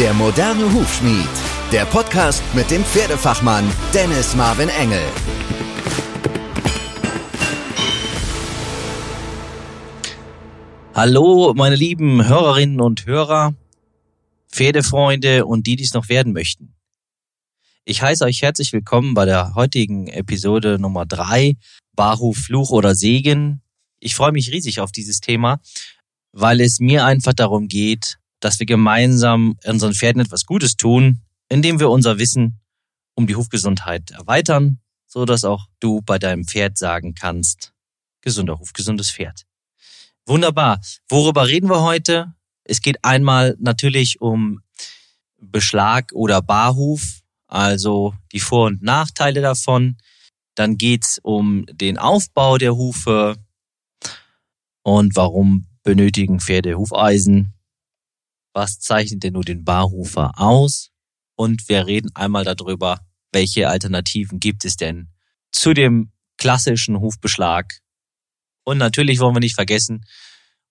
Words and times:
Der 0.00 0.12
moderne 0.12 0.72
Hufschmied. 0.72 1.28
Der 1.70 1.84
Podcast 1.84 2.42
mit 2.52 2.68
dem 2.68 2.84
Pferdefachmann 2.84 3.64
Dennis 3.94 4.34
Marvin 4.34 4.68
Engel. 4.68 5.04
Hallo, 10.94 11.54
meine 11.54 11.76
lieben 11.76 12.26
Hörerinnen 12.26 12.80
und 12.80 13.06
Hörer, 13.06 13.54
Pferdefreunde 14.50 15.46
und 15.46 15.68
die, 15.68 15.76
die 15.76 15.84
es 15.84 15.94
noch 15.94 16.08
werden 16.08 16.32
möchten. 16.32 16.74
Ich 17.84 18.02
heiße 18.02 18.24
euch 18.24 18.42
herzlich 18.42 18.72
willkommen 18.72 19.14
bei 19.14 19.26
der 19.26 19.54
heutigen 19.54 20.08
Episode 20.08 20.80
Nummer 20.80 21.06
drei 21.06 21.54
Barhuf 21.94 22.38
Fluch 22.38 22.70
oder 22.70 22.96
Segen. 22.96 23.62
Ich 24.00 24.16
freue 24.16 24.32
mich 24.32 24.50
riesig 24.50 24.80
auf 24.80 24.90
dieses 24.90 25.20
Thema, 25.20 25.60
weil 26.32 26.60
es 26.60 26.80
mir 26.80 27.04
einfach 27.04 27.32
darum 27.32 27.68
geht, 27.68 28.18
dass 28.44 28.58
wir 28.58 28.66
gemeinsam 28.66 29.56
unseren 29.64 29.94
Pferden 29.94 30.20
etwas 30.20 30.44
Gutes 30.44 30.76
tun, 30.76 31.22
indem 31.48 31.80
wir 31.80 31.88
unser 31.88 32.18
Wissen 32.18 32.60
um 33.14 33.26
die 33.26 33.36
Hufgesundheit 33.36 34.10
erweitern, 34.10 34.80
so 35.06 35.24
dass 35.24 35.44
auch 35.44 35.66
du 35.80 36.02
bei 36.02 36.18
deinem 36.18 36.44
Pferd 36.44 36.76
sagen 36.76 37.14
kannst, 37.14 37.72
gesunder 38.20 38.58
Huf, 38.58 38.74
gesundes 38.74 39.10
Pferd. 39.10 39.46
Wunderbar. 40.26 40.78
Worüber 41.08 41.48
reden 41.48 41.70
wir 41.70 41.80
heute? 41.80 42.34
Es 42.64 42.82
geht 42.82 43.02
einmal 43.02 43.56
natürlich 43.60 44.20
um 44.20 44.60
Beschlag 45.38 46.12
oder 46.12 46.42
Barhuf, 46.42 47.22
also 47.46 48.14
die 48.32 48.40
Vor- 48.40 48.66
und 48.66 48.82
Nachteile 48.82 49.40
davon. 49.40 49.96
Dann 50.54 50.76
geht's 50.76 51.18
um 51.22 51.64
den 51.72 51.96
Aufbau 51.96 52.58
der 52.58 52.76
Hufe 52.76 53.36
und 54.82 55.16
warum 55.16 55.66
benötigen 55.82 56.40
Pferde 56.40 56.76
Hufeisen 56.76 57.53
was 58.54 58.78
zeichnet 58.78 59.22
denn 59.22 59.34
nur 59.34 59.44
den 59.44 59.64
Barhufer 59.64 60.32
aus? 60.36 60.90
Und 61.36 61.68
wir 61.68 61.86
reden 61.86 62.10
einmal 62.14 62.44
darüber, 62.44 63.00
welche 63.32 63.68
Alternativen 63.68 64.40
gibt 64.40 64.64
es 64.64 64.76
denn 64.76 65.10
zu 65.52 65.74
dem 65.74 66.12
klassischen 66.38 67.00
Hufbeschlag. 67.00 67.80
Und 68.64 68.78
natürlich 68.78 69.18
wollen 69.18 69.36
wir 69.36 69.40
nicht 69.40 69.54
vergessen, 69.54 70.06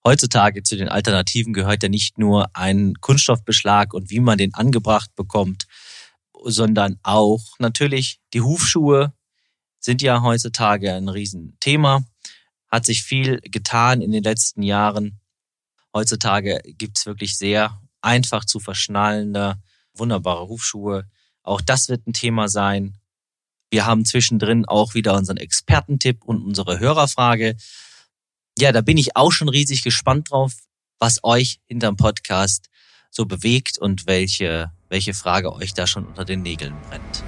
heutzutage 0.04 0.64
zu 0.64 0.76
den 0.76 0.90
Alternativen 0.90 1.54
gehört 1.54 1.84
ja 1.84 1.90
nicht 1.90 2.18
nur 2.18 2.56
ein 2.56 2.96
Kunststoffbeschlag 3.00 3.94
und 3.94 4.10
wie 4.10 4.20
man 4.20 4.38
den 4.38 4.54
angebracht 4.54 5.14
bekommt, 5.16 5.68
sondern 6.44 7.00
auch 7.04 7.44
natürlich 7.60 8.20
die 8.34 8.42
Hufschuhe 8.42 9.14
sind 9.80 10.02
ja 10.02 10.22
heutzutage 10.22 10.94
ein 10.94 11.10
Riesenthema. 11.10 12.04
Hat 12.70 12.86
sich 12.86 13.04
viel 13.04 13.40
getan 13.42 14.02
in 14.02 14.12
den 14.12 14.24
letzten 14.24 14.64
Jahren. 14.64 15.20
Heutzutage 15.94 16.60
gibt's 16.66 17.06
wirklich 17.06 17.38
sehr 17.38 17.80
einfach 18.02 18.46
zu 18.46 18.60
verschnallende, 18.60 19.62
wunderbare 19.94 20.48
Hufschuhe. 20.48 21.08
Auch 21.44 21.62
das 21.62 21.88
wird 21.88 22.08
ein 22.08 22.14
Thema 22.14 22.50
sein. 22.50 22.98
Wir 23.70 23.86
haben 23.86 24.04
zwischendrin 24.04 24.66
auch 24.66 24.96
wieder 24.96 25.16
unseren 25.16 25.38
Expertentipp 25.38 26.24
und 26.24 26.44
unsere 26.44 26.80
Hörerfrage. 26.80 27.56
Ja, 28.58 28.72
da 28.72 28.82
bin 28.82 28.98
ich 28.98 29.16
auch 29.16 29.32
schon 29.32 29.50
riesig 29.50 29.84
gespannt 29.84 30.32
drauf, 30.32 30.54
was 31.00 31.24
euch 31.24 31.60
hinterm 31.66 31.96
Podcast 31.96 32.70
so 33.12 33.26
bewegt 33.26 33.78
und 33.78 34.08
welche, 34.08 34.72
welche 34.90 35.14
Frage 35.14 35.54
euch 35.54 35.76
da 35.76 35.86
schon 35.86 36.08
unter 36.08 36.26
den 36.26 36.42
Nägeln 36.42 36.76
brennt. 36.90 37.24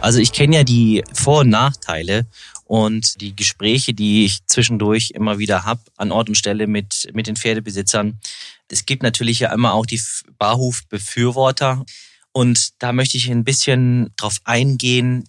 Also 0.00 0.18
ich 0.18 0.32
kenne 0.32 0.56
ja 0.56 0.64
die 0.64 1.04
Vor- 1.12 1.40
und 1.40 1.50
Nachteile 1.50 2.26
und 2.70 3.20
die 3.20 3.34
Gespräche, 3.34 3.94
die 3.94 4.24
ich 4.24 4.46
zwischendurch 4.46 5.10
immer 5.10 5.40
wieder 5.40 5.64
habe 5.64 5.80
an 5.96 6.12
Ort 6.12 6.28
und 6.28 6.36
Stelle 6.36 6.68
mit, 6.68 7.08
mit 7.14 7.26
den 7.26 7.34
Pferdebesitzern. 7.34 8.20
Es 8.68 8.86
gibt 8.86 9.02
natürlich 9.02 9.40
ja 9.40 9.52
immer 9.52 9.74
auch 9.74 9.86
die 9.86 10.00
Barhufbefürworter 10.38 11.84
und 12.30 12.80
da 12.80 12.92
möchte 12.92 13.16
ich 13.16 13.28
ein 13.28 13.42
bisschen 13.42 14.12
drauf 14.16 14.38
eingehen. 14.44 15.24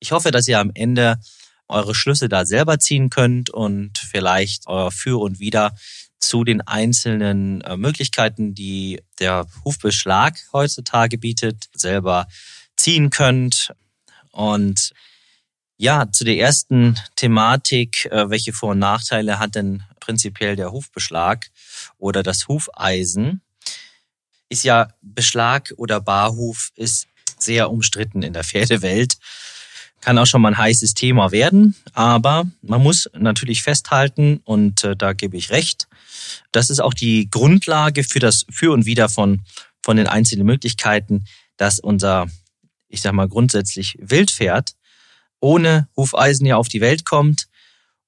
Ich 0.00 0.12
hoffe, 0.12 0.32
dass 0.32 0.48
ihr 0.48 0.60
am 0.60 0.70
Ende 0.74 1.18
eure 1.66 1.94
Schlüsse 1.94 2.28
da 2.28 2.44
selber 2.44 2.78
ziehen 2.78 3.08
könnt 3.08 3.48
und 3.48 3.96
vielleicht 3.96 4.66
euer 4.66 4.90
Für 4.90 5.18
und 5.18 5.40
Wider 5.40 5.74
zu 6.18 6.44
den 6.44 6.60
einzelnen 6.60 7.62
äh, 7.62 7.78
Möglichkeiten, 7.78 8.54
die 8.54 9.00
der 9.18 9.46
Hufbeschlag 9.64 10.38
heutzutage 10.52 11.16
bietet, 11.16 11.70
selber 11.72 12.26
ziehen 12.76 13.08
könnt. 13.08 13.72
Und 14.30 14.92
ja, 15.80 16.12
zu 16.12 16.24
der 16.24 16.36
ersten 16.36 17.00
Thematik, 17.16 18.04
äh, 18.12 18.28
welche 18.28 18.52
Vor- 18.52 18.72
und 18.72 18.80
Nachteile 18.80 19.38
hat 19.38 19.54
denn 19.54 19.82
prinzipiell 19.98 20.54
der 20.54 20.72
Hufbeschlag 20.72 21.46
oder 21.96 22.22
das 22.22 22.48
Hufeisen? 22.48 23.40
Ist 24.50 24.62
ja 24.62 24.92
Beschlag 25.00 25.72
oder 25.78 26.02
Barhuf 26.02 26.70
ist 26.76 27.06
sehr 27.38 27.70
umstritten 27.70 28.20
in 28.20 28.34
der 28.34 28.44
Pferdewelt. 28.44 29.16
Kann 30.02 30.18
auch 30.18 30.26
schon 30.26 30.42
mal 30.42 30.48
ein 30.48 30.58
heißes 30.58 30.92
Thema 30.92 31.32
werden, 31.32 31.74
aber 31.94 32.46
man 32.60 32.82
muss 32.82 33.08
natürlich 33.14 33.62
festhalten, 33.62 34.42
und 34.44 34.84
äh, 34.84 34.94
da 34.94 35.14
gebe 35.14 35.38
ich 35.38 35.48
recht, 35.48 35.88
das 36.52 36.68
ist 36.68 36.80
auch 36.80 36.92
die 36.92 37.30
Grundlage 37.30 38.04
für 38.04 38.18
das 38.18 38.44
Für 38.50 38.72
und 38.72 38.84
Wider 38.84 39.08
von, 39.08 39.46
von 39.82 39.96
den 39.96 40.08
einzelnen 40.08 40.44
Möglichkeiten, 40.44 41.24
dass 41.56 41.80
unser 41.80 42.26
ich 42.90 43.00
sag 43.00 43.12
mal 43.12 43.28
grundsätzlich 43.28 43.96
Wildpferd 44.00 44.74
ohne 45.40 45.88
Hufeisen 45.96 46.46
ja 46.46 46.56
auf 46.56 46.68
die 46.68 46.80
Welt 46.80 47.04
kommt. 47.04 47.48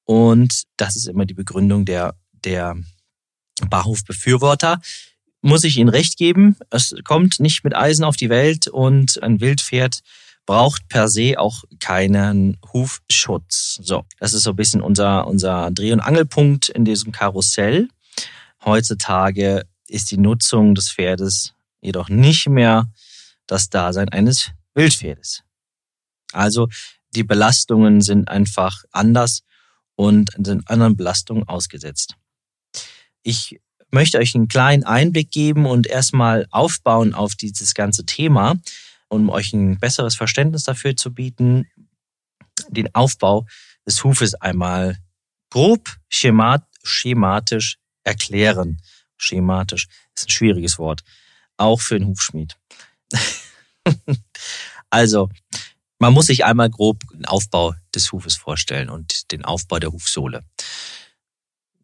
Und 0.05 0.65
das 0.77 0.97
ist 0.97 1.07
immer 1.07 1.25
die 1.25 1.35
Begründung 1.35 1.85
der, 1.85 2.15
der 2.33 2.77
Barhufbefürworter. 3.69 4.81
Muss 5.41 5.65
ich 5.65 5.77
Ihnen 5.77 5.89
recht 5.89 6.17
geben, 6.17 6.57
es 6.71 6.95
kommt 7.05 7.41
nicht 7.41 7.65
mit 7.65 7.75
Eisen 7.75 8.05
auf 8.05 8.17
die 8.17 8.31
Welt 8.31 8.69
und 8.69 9.21
ein 9.23 9.41
Wildpferd 9.41 10.01
braucht 10.47 10.89
per 10.89 11.09
se 11.09 11.39
auch 11.39 11.65
keinen 11.81 12.59
Hufschutz. 12.73 13.81
So, 13.83 14.05
das 14.19 14.35
ist 14.35 14.43
so 14.43 14.51
ein 14.51 14.57
bisschen 14.57 14.81
unser, 14.81 15.27
unser 15.27 15.71
Dreh- 15.71 15.93
und 15.93 16.01
Angelpunkt 16.01 16.69
in 16.69 16.85
diesem 16.85 17.13
Karussell. 17.13 17.89
Heutzutage 18.65 19.65
ist 19.89 20.11
die 20.11 20.19
Nutzung 20.19 20.75
des 20.75 20.91
Pferdes 20.91 21.55
jedoch 21.81 22.09
nicht 22.09 22.49
mehr 22.49 22.89
das 23.47 23.69
Dasein 23.69 24.09
eines 24.09 24.51
Wildpferdes. 24.75 25.43
Also 26.33 26.69
die 27.15 27.25
Belastungen 27.25 28.01
sind 28.01 28.29
einfach 28.29 28.85
anders 28.91 29.43
und 29.97 30.31
sind 30.39 30.69
anderen 30.69 30.97
Belastungen 30.97 31.49
ausgesetzt. 31.49 32.17
Ich 33.23 33.61
möchte 33.91 34.19
euch 34.19 34.35
einen 34.35 34.49
kleinen 34.49 34.85
Einblick 34.85 35.31
geben 35.31 35.67
und 35.67 35.87
erstmal 35.87 36.47
aufbauen 36.51 37.15
auf 37.15 37.35
dieses 37.35 37.75
ganze 37.75 38.05
Thema, 38.07 38.57
um 39.09 39.29
euch 39.29 39.53
ein 39.53 39.79
besseres 39.79 40.15
Verständnis 40.15 40.65
dafür 40.65 40.97
zu 40.97 41.13
bieten, 41.13 41.69
den 42.69 42.95
Aufbau 42.95 43.47
des 43.87 44.03
Hufes 44.03 44.35
einmal 44.35 44.99
grob 45.51 45.97
schemat 46.09 46.65
schematisch 46.83 47.79
erklären. 48.05 48.81
Schematisch 49.17 49.89
ist 50.17 50.27
ein 50.27 50.31
schwieriges 50.31 50.79
Wort, 50.79 51.05
auch 51.57 51.81
für 51.81 51.97
einen 51.97 52.07
Hufschmied. 52.07 52.57
also, 54.91 55.29
man 56.03 56.15
muss 56.15 56.27
sich 56.27 56.45
einmal 56.45 56.69
grob 56.69 56.99
den 57.15 57.27
Aufbau 57.27 57.77
des 57.95 58.11
Hufes 58.11 58.35
vorstellen 58.35 58.91
und 58.91 59.31
den 59.31 59.45
Aufbau 59.45 59.79
der 59.79 59.93
Hufsohle. 59.93 60.43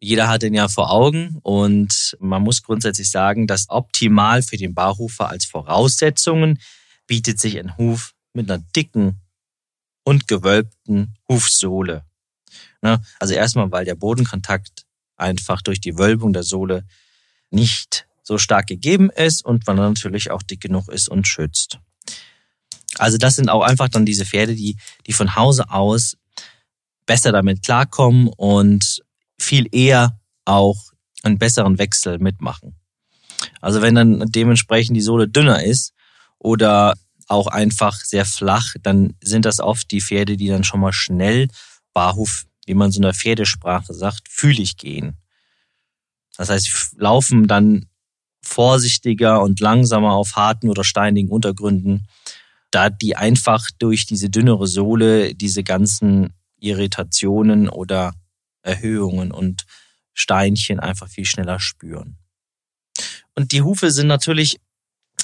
Jeder 0.01 0.27
hat 0.27 0.41
den 0.41 0.53
ja 0.53 0.67
vor 0.67 0.91
Augen 0.91 1.39
und 1.41 2.17
man 2.19 2.41
muss 2.41 2.61
grundsätzlich 2.61 3.09
sagen, 3.09 3.47
dass 3.47 3.69
optimal 3.69 4.41
für 4.41 4.57
den 4.57 4.73
Barhufer 4.73 5.29
als 5.29 5.45
Voraussetzungen 5.45 6.59
bietet 7.07 7.39
sich 7.39 7.57
ein 7.57 7.77
Huf 7.77 8.13
mit 8.33 8.51
einer 8.51 8.61
dicken 8.75 9.21
und 10.03 10.27
gewölbten 10.27 11.15
Hufsohle. 11.29 12.03
Ne? 12.81 13.01
Also 13.21 13.33
erstmal, 13.33 13.71
weil 13.71 13.85
der 13.85 13.95
Bodenkontakt 13.95 14.85
einfach 15.15 15.61
durch 15.61 15.79
die 15.79 15.97
Wölbung 15.97 16.33
der 16.33 16.43
Sohle 16.43 16.85
nicht 17.51 18.05
so 18.21 18.37
stark 18.37 18.67
gegeben 18.67 19.09
ist 19.11 19.45
und 19.45 19.65
er 19.65 19.75
natürlich 19.75 20.29
auch 20.29 20.43
dick 20.43 20.59
genug 20.59 20.89
ist 20.89 21.07
und 21.07 21.25
schützt. 21.25 21.79
Also 22.97 23.17
das 23.17 23.35
sind 23.35 23.49
auch 23.49 23.61
einfach 23.61 23.89
dann 23.89 24.05
diese 24.05 24.25
Pferde, 24.25 24.55
die, 24.55 24.77
die 25.05 25.13
von 25.13 25.35
Hause 25.35 25.69
aus 25.69 26.17
besser 27.05 27.31
damit 27.31 27.63
klarkommen 27.63 28.27
und 28.27 29.01
viel 29.37 29.67
eher 29.71 30.19
auch 30.45 30.77
einen 31.23 31.37
besseren 31.37 31.77
Wechsel 31.77 32.19
mitmachen. 32.19 32.75
Also 33.61 33.81
wenn 33.81 33.95
dann 33.95 34.25
dementsprechend 34.27 34.95
die 34.95 35.01
Sohle 35.01 35.27
dünner 35.27 35.63
ist 35.63 35.93
oder 36.37 36.95
auch 37.27 37.47
einfach 37.47 37.95
sehr 37.95 38.25
flach, 38.25 38.75
dann 38.81 39.15
sind 39.21 39.45
das 39.45 39.59
oft 39.59 39.91
die 39.91 40.01
Pferde, 40.01 40.35
die 40.35 40.47
dann 40.47 40.63
schon 40.63 40.79
mal 40.79 40.93
schnell 40.93 41.47
Barhuf, 41.93 42.45
wie 42.65 42.73
man 42.73 42.91
so 42.91 42.97
in 42.97 43.03
der 43.03 43.13
Pferdesprache 43.13 43.93
sagt, 43.93 44.27
fühlig 44.29 44.77
gehen. 44.77 45.17
Das 46.37 46.49
heißt, 46.49 46.65
sie 46.65 46.97
laufen 46.97 47.47
dann 47.47 47.85
vorsichtiger 48.41 49.41
und 49.41 49.59
langsamer 49.59 50.13
auf 50.13 50.35
harten 50.35 50.69
oder 50.69 50.83
steinigen 50.83 51.29
Untergründen 51.29 52.07
da 52.71 52.89
die 52.89 53.15
einfach 53.15 53.69
durch 53.79 54.05
diese 54.05 54.29
dünnere 54.29 54.67
Sohle 54.67 55.33
diese 55.33 55.63
ganzen 55.63 56.33
Irritationen 56.59 57.69
oder 57.69 58.13
Erhöhungen 58.61 59.31
und 59.31 59.65
Steinchen 60.13 60.79
einfach 60.79 61.07
viel 61.07 61.25
schneller 61.25 61.59
spüren. 61.59 62.17
Und 63.35 63.51
die 63.51 63.61
Hufe 63.61 63.91
sind 63.91 64.07
natürlich, 64.07 64.59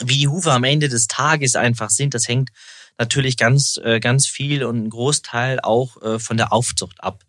wie 0.01 0.18
die 0.18 0.27
Hufe 0.27 0.51
am 0.51 0.63
Ende 0.63 0.88
des 0.88 1.07
Tages 1.07 1.56
einfach 1.56 1.89
sind, 1.89 2.13
das 2.13 2.27
hängt 2.27 2.51
natürlich 2.97 3.38
ganz, 3.38 3.77
äh, 3.83 4.00
ganz 4.00 4.27
viel 4.27 4.63
und 4.63 4.86
ein 4.86 4.89
Großteil 4.89 5.59
auch 5.59 6.01
äh, 6.01 6.19
von 6.19 6.38
der 6.38 6.53
Aufzucht 6.53 7.03
ab. 7.03 7.24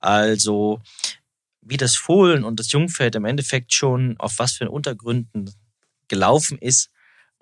Also 0.00 0.80
wie 1.60 1.76
das 1.76 1.94
Fohlen 1.94 2.42
und 2.42 2.58
das 2.58 2.72
Jungpferd 2.72 3.14
im 3.14 3.24
Endeffekt 3.24 3.72
schon 3.72 4.16
auf 4.18 4.38
was 4.38 4.52
für 4.52 4.68
Untergründen 4.68 5.54
gelaufen 6.08 6.58
ist, 6.58 6.90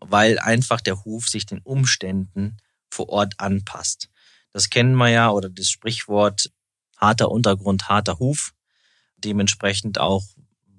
weil 0.01 0.39
einfach 0.39 0.81
der 0.81 1.05
Huf 1.05 1.29
sich 1.29 1.47
den 1.47 1.61
Umständen 1.61 2.57
vor 2.91 3.09
Ort 3.09 3.35
anpasst. 3.39 4.09
Das 4.53 4.71
kennen 4.71 4.95
wir 4.97 5.09
ja, 5.09 5.31
oder 5.31 5.49
das 5.49 5.71
Sprichwort 5.71 6.51
harter 6.97 7.31
Untergrund, 7.31 7.89
harter 7.89 8.19
Huf. 8.19 8.53
Dementsprechend 9.17 9.99
auch 9.99 10.25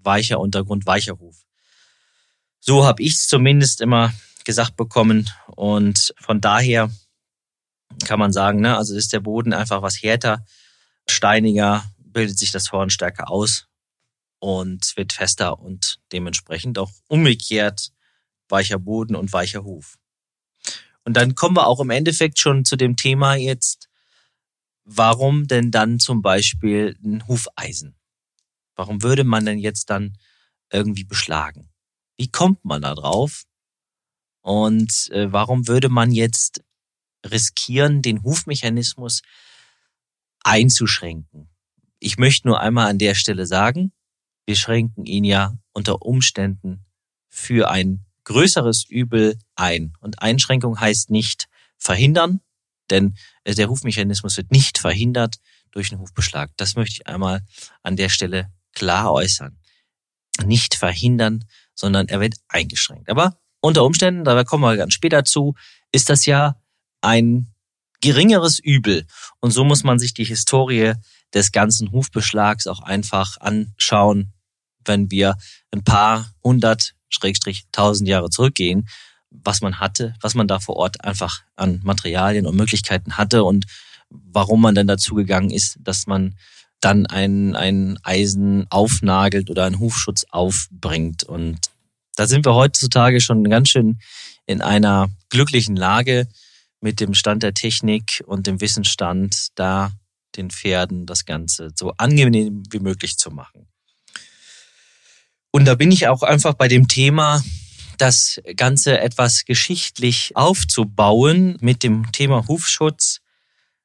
weicher 0.03 0.39
Untergrund, 0.39 0.85
weicher 0.85 1.19
Huf. 1.19 1.45
So 2.59 2.85
habe 2.85 3.01
ich 3.01 3.13
es 3.13 3.27
zumindest 3.27 3.81
immer 3.81 4.13
gesagt 4.43 4.75
bekommen. 4.75 5.29
Und 5.47 6.13
von 6.19 6.41
daher 6.41 6.91
kann 8.05 8.19
man 8.19 8.33
sagen, 8.33 8.61
ne, 8.61 8.77
also 8.77 8.95
ist 8.95 9.13
der 9.13 9.19
Boden 9.19 9.53
einfach 9.53 9.81
was 9.81 10.01
härter, 10.01 10.45
steiniger, 11.07 11.83
bildet 11.97 12.37
sich 12.37 12.51
das 12.51 12.71
Horn 12.71 12.89
stärker 12.89 13.29
aus 13.29 13.67
und 14.39 14.95
wird 14.97 15.13
fester 15.13 15.59
und 15.59 15.99
dementsprechend 16.11 16.77
auch 16.77 16.91
umgekehrt 17.07 17.91
weicher 18.51 18.79
Boden 18.79 19.15
und 19.15 19.33
weicher 19.33 19.63
Huf. 19.63 19.97
Und 21.03 21.17
dann 21.17 21.35
kommen 21.35 21.55
wir 21.55 21.67
auch 21.67 21.79
im 21.79 21.89
Endeffekt 21.89 22.39
schon 22.39 22.65
zu 22.65 22.75
dem 22.75 22.95
Thema 22.95 23.35
jetzt, 23.35 23.89
warum 24.83 25.47
denn 25.47 25.71
dann 25.71 25.99
zum 25.99 26.21
Beispiel 26.21 26.97
ein 27.03 27.27
Hufeisen? 27.27 27.95
Warum 28.75 29.03
würde 29.03 29.23
man 29.23 29.45
denn 29.45 29.59
jetzt 29.59 29.89
dann 29.89 30.17
irgendwie 30.71 31.03
beschlagen? 31.03 31.69
Wie 32.17 32.29
kommt 32.29 32.63
man 32.65 32.81
da 32.81 32.93
drauf? 32.93 33.43
Und 34.41 35.09
äh, 35.11 35.31
warum 35.31 35.67
würde 35.67 35.89
man 35.89 36.11
jetzt 36.11 36.63
riskieren, 37.25 38.01
den 38.01 38.23
Hufmechanismus 38.23 39.21
einzuschränken? 40.43 41.49
Ich 41.99 42.17
möchte 42.17 42.47
nur 42.47 42.59
einmal 42.59 42.89
an 42.89 42.97
der 42.97 43.13
Stelle 43.13 43.45
sagen, 43.45 43.91
wir 44.45 44.55
schränken 44.55 45.05
ihn 45.05 45.23
ja 45.23 45.57
unter 45.71 46.01
Umständen 46.01 46.85
für 47.29 47.69
ein 47.69 48.05
größeres 48.23 48.85
Übel 48.87 49.37
ein. 49.55 49.93
Und 49.99 50.21
Einschränkung 50.21 50.79
heißt 50.79 51.09
nicht 51.09 51.47
verhindern, 51.77 52.41
denn 52.89 53.15
äh, 53.43 53.55
der 53.55 53.69
Hufmechanismus 53.69 54.37
wird 54.37 54.51
nicht 54.51 54.77
verhindert 54.77 55.37
durch 55.71 55.91
einen 55.91 56.01
Hufbeschlag. 56.01 56.51
Das 56.57 56.75
möchte 56.75 57.01
ich 57.01 57.07
einmal 57.07 57.41
an 57.83 57.95
der 57.95 58.09
Stelle 58.09 58.51
klar 58.73 59.11
äußern. 59.11 59.57
Nicht 60.45 60.75
verhindern, 60.75 61.45
sondern 61.73 62.07
er 62.07 62.19
wird 62.19 62.35
eingeschränkt. 62.47 63.09
Aber 63.09 63.37
unter 63.61 63.83
Umständen, 63.83 64.23
da 64.23 64.43
kommen 64.43 64.63
wir 64.63 64.77
ganz 64.77 64.93
später 64.93 65.23
zu, 65.23 65.55
ist 65.91 66.09
das 66.09 66.25
ja 66.25 66.61
ein 67.01 67.53
geringeres 68.01 68.59
Übel. 68.59 69.05
Und 69.39 69.51
so 69.51 69.63
muss 69.63 69.83
man 69.83 69.99
sich 69.99 70.13
die 70.13 70.25
Historie 70.25 70.93
des 71.33 71.51
ganzen 71.51 71.91
Hufbeschlags 71.91 72.67
auch 72.67 72.81
einfach 72.81 73.37
anschauen, 73.39 74.33
wenn 74.83 75.11
wir 75.11 75.37
ein 75.71 75.83
paar 75.83 76.33
hundert, 76.43 76.95
schrägstrich 77.11 77.65
tausend 77.71 78.09
Jahre 78.09 78.29
zurückgehen, 78.29 78.87
was 79.29 79.61
man 79.61 79.79
hatte, 79.79 80.15
was 80.21 80.33
man 80.33 80.47
da 80.47 80.59
vor 80.59 80.75
Ort 80.75 81.03
einfach 81.03 81.41
an 81.55 81.79
Materialien 81.83 82.47
und 82.47 82.55
Möglichkeiten 82.55 83.17
hatte 83.17 83.43
und 83.43 83.65
warum 84.09 84.61
man 84.61 84.75
dann 84.75 84.87
dazu 84.87 85.15
gegangen 85.15 85.51
ist, 85.51 85.77
dass 85.79 86.07
man 86.07 86.35
dann 86.81 87.05
ein, 87.05 87.55
ein 87.55 87.97
Eisen 88.03 88.65
aufnagelt 88.69 89.49
oder 89.49 89.65
einen 89.65 89.79
Hufschutz 89.79 90.25
aufbringt. 90.31 91.23
Und 91.23 91.59
da 92.15 92.27
sind 92.27 92.45
wir 92.45 92.55
heutzutage 92.55 93.21
schon 93.21 93.43
ganz 93.45 93.69
schön 93.69 93.99
in 94.45 94.61
einer 94.61 95.09
glücklichen 95.29 95.75
Lage 95.75 96.27
mit 96.81 96.99
dem 96.99 97.13
Stand 97.13 97.43
der 97.43 97.53
Technik 97.53 98.23
und 98.25 98.47
dem 98.47 98.59
Wissensstand, 98.59 99.49
da 99.55 99.91
den 100.35 100.49
Pferden 100.49 101.05
das 101.05 101.25
Ganze 101.25 101.71
so 101.75 101.93
angenehm 101.97 102.63
wie 102.71 102.79
möglich 102.79 103.17
zu 103.17 103.31
machen. 103.31 103.67
Und 105.51 105.65
da 105.65 105.75
bin 105.75 105.91
ich 105.91 106.07
auch 106.07 106.23
einfach 106.23 106.53
bei 106.53 106.67
dem 106.67 106.87
Thema, 106.87 107.43
das 107.97 108.41
Ganze 108.55 108.99
etwas 108.99 109.45
geschichtlich 109.45 110.35
aufzubauen 110.35 111.57
mit 111.59 111.83
dem 111.83 112.11
Thema 112.11 112.47
Hufschutz. 112.47 113.19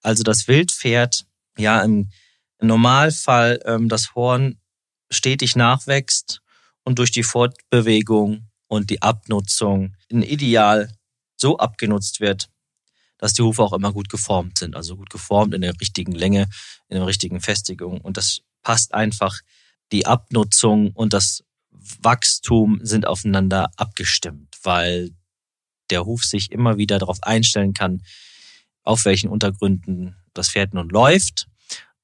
Also 0.03 0.23
das 0.23 0.49
Wildpferd, 0.49 1.27
ja, 1.59 1.83
im 1.83 2.11
Normalfall 2.61 3.61
ähm, 3.67 3.89
das 3.89 4.15
Horn 4.15 4.59
stetig 5.11 5.57
nachwächst 5.57 6.41
und 6.85 6.99
durch 6.99 7.11
die 7.11 7.25
Fortbewegung 7.25 8.49
und 8.69 8.91
die 8.91 9.03
Abnutzung 9.03 9.97
in 10.09 10.23
Ideal 10.23 10.91
so 11.37 11.59
abgenutzt 11.59 12.21
wird, 12.21 12.49
dass 13.19 13.35
die 13.35 13.43
Hufe 13.43 13.63
auch 13.63 13.73
immer 13.73 13.93
gut 13.93 14.09
geformt 14.09 14.59
sind. 14.59 14.77
Also 14.77 14.97
gut 14.97 15.11
geformt 15.11 15.53
in 15.53 15.61
der 15.61 15.79
richtigen 15.81 16.13
Länge, 16.13 16.49
in 16.89 16.97
der 16.97 17.07
richtigen 17.07 17.41
Festigung. 17.41 18.01
Und 18.01 18.17
das 18.17 18.41
passt 18.63 18.95
einfach. 18.95 19.41
Die 19.93 20.07
Abnutzung 20.07 20.91
und 20.93 21.13
das 21.13 21.45
Wachstum 22.03 22.81
sind 22.83 23.07
aufeinander 23.07 23.71
abgestimmt, 23.77 24.57
weil 24.63 25.11
der 25.91 26.05
Huf 26.05 26.25
sich 26.25 26.51
immer 26.51 26.79
wieder 26.79 26.99
darauf 26.99 27.23
einstellen 27.23 27.75
kann, 27.75 28.03
auf 28.83 29.05
welchen 29.05 29.29
Untergründen 29.29 30.17
das 30.35 30.51
Pferd 30.51 30.75
nun 30.75 30.89
läuft. 30.89 31.47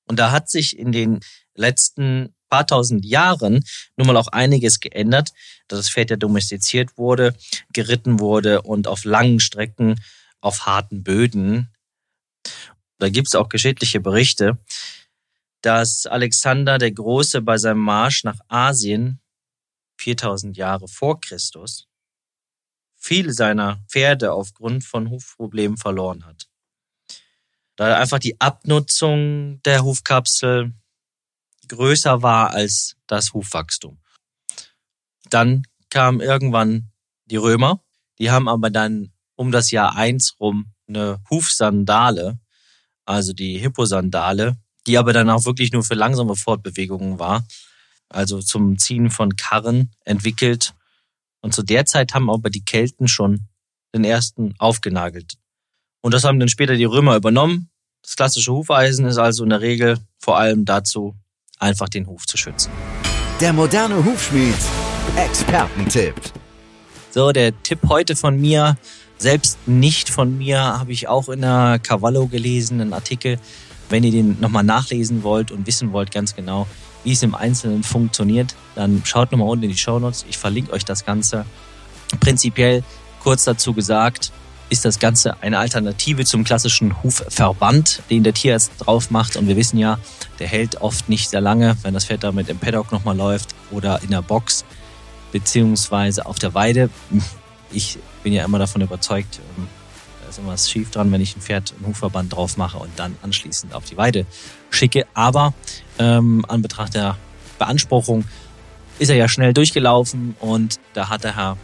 Und 0.05 0.19
da 0.19 0.31
hat 0.31 0.51
sich 0.51 0.79
in 0.79 0.93
den 0.93 1.21
letzten 1.55 2.35
paar 2.53 2.67
tausend 2.67 3.05
Jahren 3.07 3.65
nun 3.97 4.07
mal 4.07 4.17
auch 4.17 4.29
einiges 4.29 4.81
geändert, 4.81 5.33
dass 5.69 5.79
das 5.79 5.91
Pferd 5.91 6.11
ja 6.11 6.17
domestiziert 6.17 6.99
wurde, 6.99 7.35
geritten 7.73 8.21
wurde 8.21 8.61
und 8.61 8.89
auf 8.89 9.05
langen 9.05 9.41
Strecken 9.41 9.99
auf 10.43 10.67
harten 10.67 11.03
Böden. 11.03 11.73
Da 12.99 13.09
gibt 13.09 13.29
es 13.29 13.35
auch 13.35 13.49
geschichtliche 13.49 14.01
Berichte, 14.01 14.59
dass 15.63 16.05
Alexander 16.05 16.77
der 16.77 16.93
Große 16.93 17.41
bei 17.41 17.57
seinem 17.57 17.81
Marsch 17.81 18.23
nach 18.25 18.39
Asien 18.49 19.22
4000 20.03 20.57
Jahre 20.57 20.89
vor 20.89 21.21
Christus 21.21 21.89
viele 23.03 23.33
seiner 23.33 23.81
Pferde 23.89 24.33
aufgrund 24.33 24.85
von 24.85 25.11
Hufproblemen 25.11 25.77
verloren 25.77 26.25
hat. 26.25 26.47
Da 27.77 27.97
einfach 27.97 28.21
die 28.21 28.41
Abnutzung 28.41 29.61
der 29.65 29.83
Hufkapsel 29.83 30.73
größer 31.67 32.23
war 32.23 32.51
als 32.51 32.97
das 33.07 33.33
Hufwachstum. 33.33 33.99
Dann 35.31 35.67
kamen 35.91 36.21
irgendwann 36.21 36.93
die 37.27 37.37
Römer, 37.37 37.83
die 38.19 38.31
haben 38.31 38.49
aber 38.49 38.71
dann 38.71 39.13
um 39.35 39.51
das 39.51 39.71
Jahr 39.71 39.97
eins 39.97 40.37
rum 40.39 40.73
eine 40.87 41.21
Hufsandale, 41.29 42.39
also 43.05 43.33
die 43.33 43.59
Hipposandale, 43.59 44.57
die 44.87 44.99
aber 44.99 45.13
dann 45.13 45.31
auch 45.31 45.45
wirklich 45.45 45.73
nur 45.73 45.83
für 45.83 45.95
langsame 45.95 46.37
Fortbewegungen 46.37 47.19
war, 47.19 47.45
also 48.13 48.41
zum 48.41 48.79
Ziehen 48.79 49.11
von 49.11 49.37
Karren 49.37 49.91
entwickelt. 50.05 50.75
Und 51.41 51.55
zu 51.55 51.63
der 51.63 51.87
Zeit 51.87 52.15
haben 52.15 52.31
aber 52.31 52.51
die 52.51 52.65
Kelten 52.65 53.09
schon 53.09 53.49
den 53.95 54.05
ersten 54.05 54.55
aufgenagelt. 54.59 55.35
Und 56.03 56.15
das 56.15 56.25
haben 56.25 56.41
dann 56.41 56.49
später 56.49 56.77
die 56.77 56.85
Römer 56.85 57.17
übernommen. 57.17 57.71
Das 58.03 58.17
klassische 58.17 58.53
Hufeisen 58.53 59.07
ist 59.07 59.19
also 59.19 59.45
in 59.45 59.51
der 59.51 59.61
Regel 59.61 59.99
vor 60.19 60.39
allem 60.39 60.65
dazu, 60.65 61.15
einfach 61.59 61.89
den 61.89 62.07
Huf 62.07 62.27
zu 62.27 62.37
schützen. 62.37 62.73
Der 63.41 63.53
moderne 63.53 64.05
Hufschmied. 64.05 64.55
Expertentipp. 65.17 66.15
So, 67.11 67.33
der 67.33 67.61
Tipp 67.63 67.81
heute 67.89 68.17
von 68.17 68.41
mir, 68.41 68.79
selbst 69.19 69.59
nicht 69.67 70.09
von 70.09 70.39
mir, 70.39 70.59
habe 70.59 70.93
ich 70.93 71.09
auch 71.09 71.29
in 71.29 71.43
der 71.43 71.79
Cavallo 71.83 72.27
gelesen, 72.27 72.81
einen 72.81 72.93
Artikel. 72.93 73.39
Wenn 73.89 74.05
ihr 74.05 74.11
den 74.11 74.41
nochmal 74.41 74.65
nachlesen 74.65 75.23
wollt 75.23 75.51
und 75.51 75.67
wissen 75.67 75.93
wollt 75.93 76.11
ganz 76.11 76.35
genau, 76.35 76.67
wie 77.05 77.13
es 77.13 77.23
im 77.23 77.35
Einzelnen 77.35 77.83
funktioniert, 77.83 78.55
dann 78.75 79.03
schaut 79.05 79.33
nochmal 79.33 79.49
unten 79.49 79.65
in 79.65 79.71
die 79.71 79.79
Show 79.79 79.99
Notes. 79.99 80.25
Ich 80.29 80.39
verlinke 80.39 80.73
euch 80.73 80.85
das 80.85 81.05
Ganze. 81.05 81.45
Prinzipiell 82.21 82.85
kurz 83.21 83.45
dazu 83.45 83.73
gesagt, 83.73 84.33
ist 84.73 84.87
das 84.87 84.99
Ganze 84.99 85.37
eine 85.43 85.59
Alternative 85.59 86.25
zum 86.25 86.45
klassischen 86.45 87.03
Hufverband, 87.03 88.03
den 88.09 88.23
der 88.23 88.33
Tierarzt 88.33 88.73
drauf 88.79 89.11
macht. 89.11 89.37
Und 89.37 89.47
wir 89.47 89.57
wissen 89.57 89.77
ja, 89.77 89.99
der 90.39 90.49
hält 90.49 90.81
oft 90.81 91.11
nicht 91.11 91.29
sehr 91.29 91.43
lange, 91.43 91.77
wenn 91.83 91.93
das 91.93 92.07
Pferd 92.07 92.25
damit 92.25 92.49
im 92.49 92.59
Paddock 92.59 92.91
nochmal 92.91 93.15
läuft 93.15 93.55
oder 93.71 94.03
in 94.03 94.09
der 94.09 94.23
Box 94.23 94.65
beziehungsweise 95.31 96.25
auf 96.25 96.39
der 96.39 96.55
Weide. 96.55 96.89
Ich 97.71 97.99
bin 98.23 98.33
ja 98.33 98.45
immer 98.45 98.59
davon 98.59 98.81
überzeugt, 98.81 99.41
ähm, 99.59 99.69
da 100.23 100.31
ist 100.31 100.39
immer 100.39 100.53
was 100.53 100.71
schief 100.71 100.91
dran, 100.91 101.13
wenn 101.13 101.21
ich 101.21 101.37
ein 101.37 101.43
Pferd 101.43 101.75
einen 101.77 101.89
Hufverband 101.89 102.35
drauf 102.35 102.57
mache 102.57 102.79
und 102.79 102.91
dann 102.97 103.17
anschließend 103.23 103.75
auf 103.75 103.85
die 103.85 103.99
Weide 103.99 104.25
schicke. 104.71 105.07
Aber 105.13 105.53
ähm, 106.03 106.45
an 106.49 106.63
Betracht 106.63 106.95
der 106.95 107.17
Beanspruchung 107.59 108.25
ist 108.99 109.09
er 109.09 109.17
ja 109.17 109.29
schnell 109.29 109.55
durchgelaufen 109.55 110.35
und 110.41 110.81
da 110.95 111.09
hat 111.09 111.25
der 111.25 111.37
Herr 111.37 111.57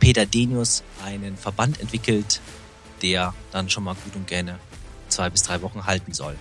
Peter 0.00 0.26
Denius 0.26 0.82
einen 1.04 1.36
Verband 1.36 1.80
entwickelt, 1.80 2.40
der 3.02 3.32
dann 3.52 3.70
schon 3.70 3.84
mal 3.84 3.94
gut 3.94 4.16
und 4.16 4.26
gerne 4.26 4.58
zwei 5.08 5.30
bis 5.30 5.42
drei 5.42 5.62
Wochen 5.62 5.86
halten 5.86 6.12
soll. 6.12 6.36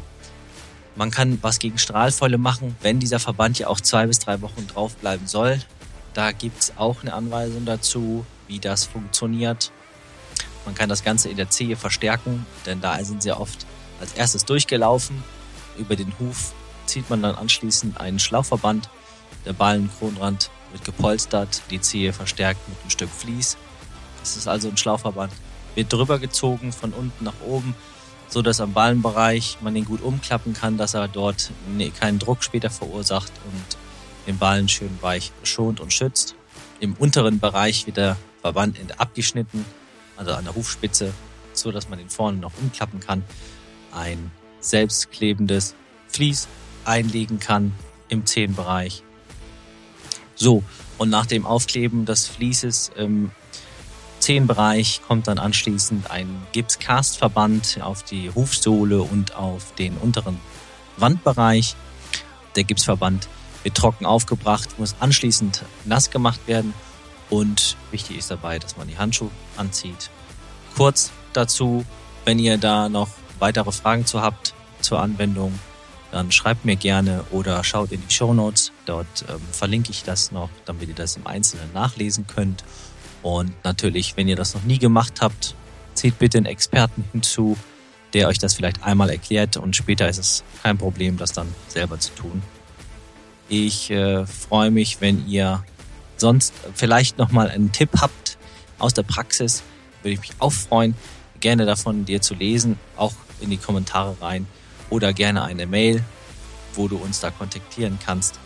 Man 0.96 1.12
kann 1.12 1.38
was 1.42 1.60
gegen 1.60 1.78
Strahlfäule 1.78 2.38
machen, 2.38 2.76
wenn 2.82 3.00
dieser 3.00 3.20
Verband 3.20 3.60
ja 3.60 3.68
auch 3.68 3.80
zwei 3.80 4.08
bis 4.08 4.20
drei 4.20 4.42
Wochen 4.42 4.68
draufbleiben 4.68 5.28
soll. 5.28 5.60
Da 6.14 6.32
gibt's 6.32 6.74
auch 6.78 7.02
eine 7.02 7.14
Anweisung 7.14 7.66
dazu, 7.66 8.26
wie 8.48 8.60
das 8.60 8.86
funktioniert. 8.86 9.72
Man 10.66 10.76
kann 10.76 10.90
das 10.90 11.04
Ganze 11.04 11.30
in 11.30 11.38
der 11.38 11.50
Zehe 11.50 11.76
verstärken, 11.76 12.46
denn 12.66 12.82
da 12.82 13.04
sind 13.04 13.22
sie 13.22 13.32
oft 13.32 13.66
als 14.00 14.14
erstes 14.14 14.46
durchgelaufen. 14.46 15.24
Über 15.78 15.96
den 15.96 16.14
Huf 16.20 16.54
zieht 16.86 17.10
man 17.10 17.22
dann 17.22 17.36
anschließend 17.36 18.00
einen 18.00 18.20
Schlauchverband. 18.20 18.90
Der 19.46 19.54
Ballenkronrand 19.54 20.52
wird 20.72 20.86
gepolstert, 20.86 21.62
die 21.70 21.82
Zehe 21.82 22.14
verstärkt 22.14 22.68
mit 22.68 22.80
einem 22.82 22.90
Stück 22.90 23.10
Vlies. 23.10 23.58
Das 24.20 24.38
ist 24.38 24.48
also 24.48 24.70
ein 24.70 24.78
Schlauchverband. 24.78 25.34
Wird 25.76 25.92
drüber 25.92 26.20
gezogen 26.20 26.72
von 26.72 26.94
unten 26.94 27.24
nach 27.24 27.42
oben, 27.46 27.76
so 28.28 28.42
dass 28.42 28.62
am 28.62 28.74
Ballenbereich 28.74 29.58
man 29.62 29.76
ihn 29.76 29.86
gut 29.86 30.02
umklappen 30.02 30.54
kann, 30.54 30.78
dass 30.78 30.94
er 30.94 31.08
dort 31.08 31.52
keinen 32.00 32.20
Druck 32.20 32.44
später 32.44 32.70
verursacht 32.70 33.32
und 33.52 33.78
den 34.28 34.38
Ballen 34.38 34.70
schön 34.70 34.98
weich 35.02 35.32
schont 35.44 35.80
und 35.80 35.94
schützt. 35.94 36.36
Im 36.80 36.94
unteren 36.94 37.40
Bereich 37.40 37.86
wird 37.86 37.98
der 37.98 38.18
Verband 38.42 38.78
abgeschnitten, 38.98 39.66
also 40.18 40.34
an 40.34 40.46
der 40.46 40.56
Hufspitze, 40.56 41.14
so 41.54 41.72
dass 41.72 41.90
man 41.90 42.00
den 42.00 42.10
vorne 42.10 42.38
noch 42.38 42.54
umklappen 42.62 43.00
kann. 43.00 43.24
Ein 43.92 44.32
selbstklebendes 44.60 45.76
Vlies 46.08 46.48
einlegen 46.86 47.40
kann 47.40 47.74
im 48.10 48.26
Zehenbereich. 48.26 49.04
So, 50.36 50.64
und 50.98 51.10
nach 51.10 51.26
dem 51.26 51.46
Aufkleben 51.46 52.06
des 52.06 52.28
Vlieses 52.28 52.92
im 52.96 53.32
Zehenbereich 54.20 55.02
kommt 55.06 55.28
dann 55.28 55.38
anschließend 55.38 56.10
ein 56.10 56.30
Gipscastverband 56.54 57.80
auf 57.82 58.04
die 58.04 58.32
Hufsohle 58.34 59.02
und 59.02 59.36
auf 59.36 59.76
den 59.76 59.98
unteren 59.98 60.40
Wandbereich. 60.98 61.76
Der 62.56 62.64
Gipsverband 62.64 63.28
wird 63.64 63.76
trocken 63.76 64.06
aufgebracht, 64.06 64.80
muss 64.80 64.96
anschließend 65.00 65.64
nass 65.86 66.10
gemacht 66.10 66.40
werden 66.48 66.74
und 67.30 67.76
wichtig 67.92 68.18
ist 68.18 68.32
dabei, 68.32 68.60
dass 68.60 68.78
man 68.78 68.88
die 68.88 68.98
Handschuhe 68.98 69.32
anzieht. 69.58 70.10
Kurz 70.76 71.12
dazu, 71.34 71.86
wenn 72.26 72.40
ihr 72.40 72.58
da 72.58 72.90
noch 72.90 73.10
weitere 73.40 73.72
Fragen 73.72 74.06
zu 74.06 74.22
habt 74.22 74.54
zur 74.82 75.02
Anwendung, 75.02 75.60
dann 76.14 76.32
schreibt 76.32 76.64
mir 76.64 76.76
gerne 76.76 77.26
oder 77.32 77.64
schaut 77.64 77.92
in 77.92 78.00
die 78.08 78.14
Show 78.14 78.36
Notes. 78.36 78.72
Dort 78.86 79.26
ähm, 79.28 79.42
verlinke 79.52 79.90
ich 79.90 80.04
das 80.04 80.32
noch, 80.32 80.50
damit 80.66 80.88
ihr 80.88 80.94
das 80.94 81.18
im 81.18 81.26
Einzelnen 81.26 81.74
nachlesen 81.74 82.28
könnt. 82.28 82.64
Und 83.24 83.52
natürlich, 83.64 84.16
wenn 84.16 84.28
ihr 84.28 84.36
das 84.36 84.54
noch 84.54 84.62
nie 84.62 84.78
gemacht 84.78 85.22
habt, 85.22 85.56
zieht 85.96 86.20
bitte 86.20 86.38
einen 86.38 86.46
Experten 86.46 87.04
hinzu, 87.12 87.58
der 88.14 88.28
euch 88.28 88.38
das 88.38 88.54
vielleicht 88.54 88.84
einmal 88.84 89.10
erklärt 89.10 89.58
und 89.58 89.76
später 89.76 90.08
ist 90.08 90.20
es 90.20 90.44
kein 90.62 90.78
Problem, 90.78 91.18
das 91.18 91.34
dann 91.34 91.48
selber 91.68 92.00
zu 92.00 92.14
tun. 92.14 92.44
Ich 93.50 93.90
äh, 93.90 94.28
freue 94.28 94.70
mich, 94.70 95.02
wenn 95.02 95.28
ihr 95.28 95.64
sonst 96.18 96.54
vielleicht 96.76 97.18
nochmal 97.18 97.50
einen 97.50 97.72
Tipp 97.72 97.90
habt 98.00 98.38
aus 98.78 98.94
der 98.94 99.04
Praxis, 99.04 99.64
würde 100.04 100.14
ich 100.14 100.20
mich 100.20 100.34
auch 100.38 100.54
freuen, 100.54 100.94
gerne 101.40 101.66
davon 101.66 102.06
dir 102.06 102.22
zu 102.22 102.36
lesen, 102.36 102.78
auch 102.98 103.14
in 103.42 103.50
die 103.50 103.58
Kommentare 103.58 104.16
rein 104.22 104.46
oder 104.90 105.14
gerne 105.14 105.44
eine 105.44 105.66
Mail, 105.66 106.04
wo 106.74 106.88
du 106.88 106.98
uns 106.98 107.20
da 107.20 107.32
kontaktieren 107.32 108.00
kannst. 108.04 108.40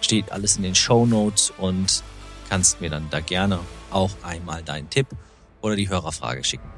Steht 0.00 0.32
alles 0.32 0.56
in 0.56 0.62
den 0.62 0.74
Show 0.74 1.06
Notes 1.06 1.52
und 1.58 2.02
kannst 2.48 2.80
mir 2.80 2.90
dann 2.90 3.08
da 3.10 3.20
gerne 3.20 3.60
auch 3.90 4.10
einmal 4.22 4.62
deinen 4.62 4.90
Tipp 4.90 5.06
oder 5.60 5.76
die 5.76 5.88
Hörerfrage 5.88 6.44
schicken. 6.44 6.68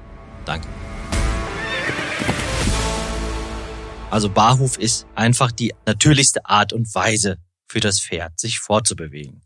Danke. 0.45 0.69
Also 4.11 4.29
Barhof 4.29 4.77
ist 4.77 5.07
einfach 5.15 5.53
die 5.53 5.73
natürlichste 5.87 6.45
Art 6.45 6.73
und 6.73 6.93
Weise 6.95 7.39
für 7.69 7.81
das 7.81 8.01
Pferd, 8.01 8.41
sich 8.41 8.59
fortzubewegen. 8.59 9.43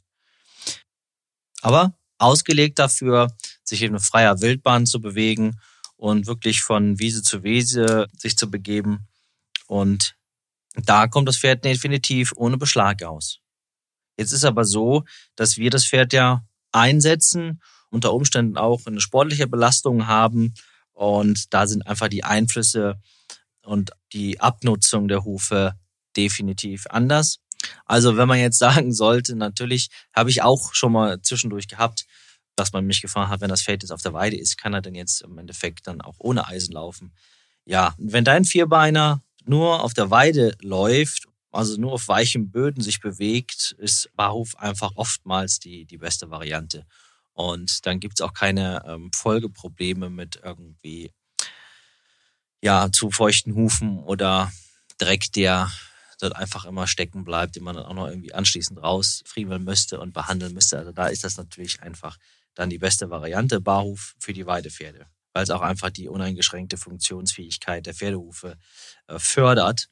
Aber 1.60 1.94
ausgelegt 2.18 2.78
dafür, 2.78 3.28
sich 3.62 3.82
in 3.82 3.98
freier 3.98 4.40
Wildbahn 4.40 4.86
zu 4.86 5.00
bewegen 5.00 5.58
und 5.96 6.26
wirklich 6.26 6.62
von 6.62 6.98
Wiese 6.98 7.22
zu 7.22 7.42
Wiese 7.42 8.08
sich 8.16 8.36
zu 8.38 8.50
begeben, 8.50 9.06
und 9.66 10.16
da 10.74 11.06
kommt 11.06 11.28
das 11.28 11.38
Pferd 11.38 11.64
definitiv 11.64 12.32
ohne 12.36 12.56
Beschlag 12.56 13.02
aus. 13.02 13.40
Jetzt 14.16 14.32
ist 14.32 14.44
aber 14.44 14.64
so, 14.64 15.04
dass 15.36 15.56
wir 15.56 15.70
das 15.70 15.86
Pferd 15.86 16.12
ja 16.12 16.44
einsetzen, 16.72 17.60
unter 17.90 18.12
Umständen 18.12 18.58
auch 18.58 18.86
eine 18.86 19.00
sportliche 19.00 19.46
Belastung 19.46 20.06
haben. 20.06 20.54
Und 20.92 21.52
da 21.54 21.66
sind 21.66 21.86
einfach 21.86 22.08
die 22.08 22.24
Einflüsse 22.24 23.00
und 23.62 23.92
die 24.12 24.40
Abnutzung 24.40 25.08
der 25.08 25.24
Hufe 25.24 25.74
definitiv 26.16 26.86
anders. 26.90 27.38
Also 27.86 28.16
wenn 28.16 28.28
man 28.28 28.38
jetzt 28.38 28.58
sagen 28.66 28.92
sollte, 28.92 29.36
natürlich 29.36 29.88
habe 30.14 30.30
ich 30.30 30.42
auch 30.42 30.74
schon 30.74 30.92
mal 30.92 31.22
zwischendurch 31.22 31.68
gehabt, 31.68 32.04
dass 32.56 32.72
man 32.72 32.84
mich 32.84 33.00
gefragt 33.00 33.30
hat, 33.30 33.40
wenn 33.40 33.48
das 33.48 33.62
Pferd 33.62 33.82
jetzt 33.82 33.90
auf 33.90 34.02
der 34.02 34.12
Weide 34.12 34.36
ist, 34.36 34.58
kann 34.58 34.74
er 34.74 34.80
denn 34.80 34.94
jetzt 34.94 35.22
im 35.22 35.38
Endeffekt 35.38 35.86
dann 35.86 36.00
auch 36.00 36.16
ohne 36.18 36.46
Eisen 36.46 36.72
laufen? 36.72 37.12
Ja, 37.64 37.94
wenn 37.98 38.24
dein 38.24 38.44
Vierbeiner 38.44 39.22
nur 39.46 39.82
auf 39.82 39.94
der 39.94 40.10
Weide 40.10 40.56
läuft, 40.60 41.26
also 41.50 41.80
nur 41.80 41.92
auf 41.92 42.08
weichem 42.08 42.50
Böden 42.50 42.82
sich 42.82 43.00
bewegt, 43.00 43.74
ist 43.78 44.10
Barhof 44.14 44.56
einfach 44.56 44.92
oftmals 44.96 45.60
die, 45.60 45.84
die 45.84 45.98
beste 45.98 46.30
Variante. 46.30 46.86
Und 47.32 47.86
dann 47.86 48.00
gibt 48.00 48.18
es 48.18 48.20
auch 48.22 48.32
keine 48.32 48.82
ähm, 48.86 49.10
Folgeprobleme 49.14 50.10
mit 50.10 50.40
irgendwie 50.42 51.12
ja, 52.60 52.90
zu 52.90 53.10
feuchten 53.10 53.54
Hufen 53.54 53.98
oder 53.98 54.52
Dreck, 54.98 55.32
der 55.32 55.70
dort 56.20 56.36
einfach 56.36 56.64
immer 56.64 56.86
stecken 56.86 57.24
bleibt, 57.24 57.56
den 57.56 57.64
man 57.64 57.76
dann 57.76 57.86
auch 57.86 57.94
noch 57.94 58.08
irgendwie 58.08 58.32
anschließend 58.32 58.82
rausfriemeln 58.82 59.62
müsste 59.62 60.00
und 60.00 60.12
behandeln 60.12 60.54
müsste. 60.54 60.78
Also 60.78 60.92
da 60.92 61.06
ist 61.06 61.24
das 61.24 61.36
natürlich 61.36 61.82
einfach 61.82 62.16
dann 62.54 62.70
die 62.70 62.78
beste 62.78 63.10
Variante, 63.10 63.60
Barhof 63.60 64.14
für 64.18 64.32
die 64.32 64.46
Weidepferde 64.46 65.06
weil 65.34 65.42
es 65.42 65.50
auch 65.50 65.60
einfach 65.60 65.90
die 65.90 66.08
uneingeschränkte 66.08 66.78
Funktionsfähigkeit 66.78 67.84
der 67.84 67.94
Pferdehufe 67.94 68.56
äh, 69.08 69.18
fördert. 69.18 69.88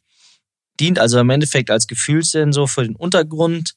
Dient 0.80 0.98
also 0.98 1.18
im 1.18 1.28
Endeffekt 1.28 1.70
als 1.70 1.86
Gefühlssensor 1.86 2.66
für 2.66 2.84
den 2.84 2.96
Untergrund, 2.96 3.74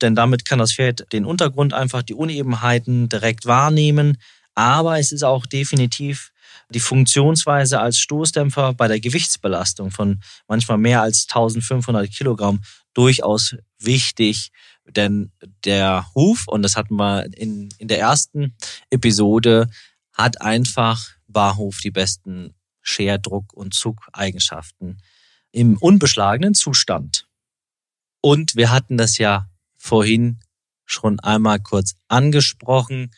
denn 0.00 0.16
damit 0.16 0.44
kann 0.44 0.58
das 0.58 0.72
Pferd 0.72 1.06
den 1.12 1.24
Untergrund 1.24 1.74
einfach 1.74 2.02
die 2.02 2.14
Unebenheiten 2.14 3.08
direkt 3.08 3.46
wahrnehmen. 3.46 4.18
Aber 4.54 4.98
es 4.98 5.12
ist 5.12 5.22
auch 5.22 5.46
definitiv 5.46 6.32
die 6.70 6.80
Funktionsweise 6.80 7.80
als 7.80 7.98
Stoßdämpfer 7.98 8.72
bei 8.74 8.88
der 8.88 9.00
Gewichtsbelastung 9.00 9.90
von 9.90 10.20
manchmal 10.48 10.78
mehr 10.78 11.02
als 11.02 11.26
1500 11.28 12.10
Kilogramm 12.10 12.60
durchaus 12.94 13.54
wichtig, 13.78 14.50
denn 14.86 15.30
der 15.64 16.06
Huf, 16.14 16.48
und 16.48 16.62
das 16.62 16.76
hatten 16.76 16.96
wir 16.96 17.26
in, 17.36 17.68
in 17.78 17.88
der 17.88 18.00
ersten 18.00 18.56
Episode, 18.90 19.68
hat 20.12 20.40
einfach 20.40 21.08
Barhof 21.26 21.78
die 21.78 21.90
besten 21.90 22.54
Scherdruck- 22.82 23.54
und 23.54 23.74
Zugeigenschaften 23.74 25.00
im 25.52 25.76
unbeschlagenen 25.76 26.54
Zustand. 26.54 27.26
Und 28.20 28.56
wir 28.56 28.70
hatten 28.70 28.96
das 28.96 29.18
ja 29.18 29.48
vorhin 29.76 30.40
schon 30.84 31.20
einmal 31.20 31.60
kurz 31.60 31.94
angesprochen. 32.08 33.10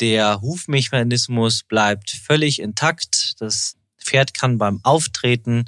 Der 0.00 0.40
Hufmechanismus 0.40 1.62
bleibt 1.62 2.10
völlig 2.10 2.60
intakt. 2.60 3.40
Das 3.40 3.76
Pferd 3.98 4.34
kann 4.34 4.58
beim 4.58 4.80
Auftreten 4.82 5.64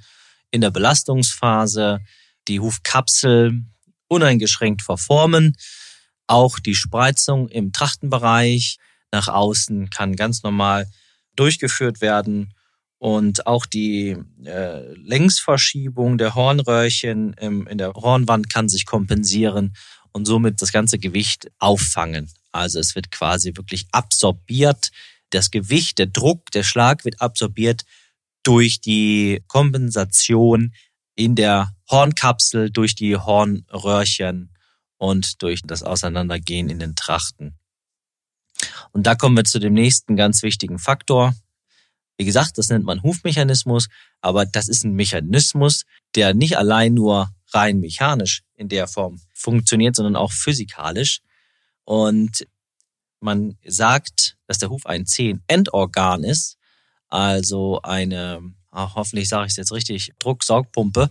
in 0.51 0.61
der 0.61 0.71
Belastungsphase 0.71 2.01
die 2.47 2.61
Hufkapsel 2.61 3.65
uneingeschränkt 4.09 4.83
verformen. 4.83 5.57
Auch 6.27 6.59
die 6.59 6.75
Spreizung 6.75 7.49
im 7.49 7.73
Trachtenbereich 7.73 8.79
nach 9.13 9.29
außen 9.29 9.91
kann 9.91 10.17
ganz 10.17 10.43
normal 10.43 10.91
durchgeführt 11.37 12.01
werden. 12.01 12.55
Und 12.99 13.47
auch 13.47 13.65
die 13.65 14.17
äh, 14.45 14.93
Längsverschiebung 14.95 16.19
der 16.19 16.35
Hornröhrchen 16.35 17.33
im, 17.35 17.67
in 17.69 17.79
der 17.79 17.93
Hornwand 17.95 18.51
kann 18.51 18.69
sich 18.69 18.87
kompensieren 18.87 19.75
und 20.13 20.25
somit 20.25 20.61
das 20.61 20.73
ganze 20.73 20.99
Gewicht 20.99 21.49
auffangen. 21.59 22.29
Also 22.51 22.81
es 22.81 22.97
wird 22.97 23.13
quasi 23.13 23.53
wirklich 23.55 23.87
absorbiert. 23.93 24.91
Das 25.31 25.51
Gewicht, 25.51 25.99
der 25.99 26.07
Druck, 26.07 26.51
der 26.51 26.65
Schlag 26.65 27.05
wird 27.05 27.21
absorbiert 27.21 27.85
durch 28.43 28.81
die 28.81 29.43
Kompensation 29.47 30.75
in 31.15 31.35
der 31.35 31.75
Hornkapsel, 31.91 32.71
durch 32.71 32.95
die 32.95 33.17
Hornröhrchen 33.17 34.55
und 34.97 35.43
durch 35.43 35.63
das 35.65 35.83
Auseinandergehen 35.83 36.69
in 36.69 36.79
den 36.79 36.97
Trachten. 36.97 37.58
Und 38.93 39.07
da 39.07 39.15
kommen 39.15 39.37
wir 39.37 39.45
zu 39.45 39.59
dem 39.59 39.75
nächsten 39.75 40.17
ganz 40.17 40.43
wichtigen 40.43 40.79
Faktor. 40.79 41.35
Wie 42.17 42.25
gesagt, 42.25 42.59
das 42.59 42.69
nennt 42.69 42.85
man 42.85 43.03
Hufmechanismus, 43.03 43.89
aber 44.21 44.45
das 44.45 44.69
ist 44.69 44.85
ein 44.85 44.95
Mechanismus, 44.95 45.85
der 46.15 46.35
nicht 46.35 46.59
allein 46.59 46.95
nur 46.95 47.31
rein 47.53 47.81
mechanisch 47.81 48.43
in 48.55 48.69
der 48.69 48.89
Form 48.89 49.21
funktioniert, 49.35 49.95
sondern 49.95 50.17
auch 50.17 50.33
physikalisch. 50.33 51.21
Und 51.85 52.47
man 53.21 53.57
sagt, 53.65 54.37
dass 54.47 54.59
der 54.59 54.71
Huf 54.71 54.87
ein 54.87 55.07
Zehenendorgan 55.07 56.25
ist, 56.25 56.57
also 57.09 57.81
eine 57.83 58.41
ach, 58.71 58.95
hoffentlich 58.95 59.29
sage 59.29 59.47
ich 59.47 59.53
es 59.53 59.57
jetzt 59.57 59.73
richtig, 59.73 60.13
Drucksaugpumpe. 60.19 61.11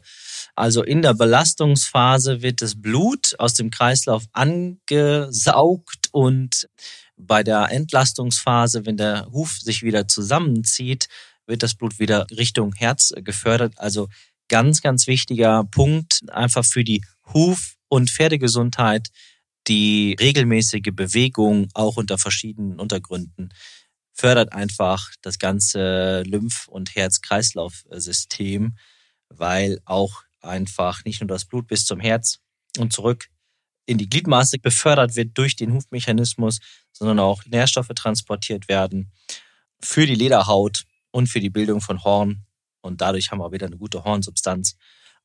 Also 0.55 0.83
in 0.83 1.01
der 1.01 1.13
Belastungsphase 1.13 2.41
wird 2.41 2.61
das 2.61 2.81
Blut 2.81 3.35
aus 3.39 3.53
dem 3.53 3.69
Kreislauf 3.69 4.25
angesaugt 4.33 6.09
und 6.11 6.69
bei 7.17 7.43
der 7.43 7.71
Entlastungsphase, 7.71 8.85
wenn 8.85 8.97
der 8.97 9.27
Huf 9.31 9.59
sich 9.59 9.83
wieder 9.83 10.07
zusammenzieht, 10.07 11.07
wird 11.45 11.63
das 11.63 11.75
Blut 11.75 11.99
wieder 11.99 12.27
Richtung 12.31 12.73
Herz 12.73 13.13
gefördert. 13.17 13.73
Also 13.77 14.07
ganz, 14.47 14.81
ganz 14.81 15.07
wichtiger 15.07 15.63
Punkt 15.65 16.21
einfach 16.29 16.65
für 16.65 16.83
die 16.83 17.03
Huf- 17.33 17.75
und 17.89 18.09
Pferdegesundheit, 18.09 19.09
die 19.67 20.15
regelmäßige 20.19 20.93
Bewegung 20.93 21.67
auch 21.73 21.97
unter 21.97 22.17
verschiedenen 22.17 22.79
Untergründen 22.79 23.49
fördert 24.13 24.51
einfach 24.51 25.11
das 25.21 25.37
ganze 25.37 26.23
Lymph- 26.23 26.67
und 26.67 26.95
Herz-Kreislauf-System, 26.95 28.77
weil 29.29 29.79
auch 29.85 30.23
einfach 30.41 31.05
nicht 31.05 31.21
nur 31.21 31.27
das 31.27 31.45
Blut 31.45 31.67
bis 31.67 31.85
zum 31.85 31.99
Herz 31.99 32.39
und 32.79 32.93
zurück 32.93 33.27
in 33.87 33.97
die 33.97 34.09
Gliedmaße 34.09 34.59
befördert 34.59 35.15
wird 35.15 35.35
durch 35.37 35.55
den 35.55 35.73
Hufmechanismus, 35.73 36.59
sondern 36.91 37.19
auch 37.19 37.43
Nährstoffe 37.45 37.91
transportiert 37.95 38.67
werden 38.67 39.11
für 39.81 40.05
die 40.05 40.15
Lederhaut 40.15 40.83
und 41.11 41.27
für 41.27 41.39
die 41.39 41.49
Bildung 41.49 41.81
von 41.81 42.03
Horn. 42.03 42.45
Und 42.81 43.01
dadurch 43.01 43.31
haben 43.31 43.39
wir 43.39 43.51
wieder 43.51 43.65
eine 43.65 43.77
gute 43.77 44.03
Hornsubstanz. 44.03 44.75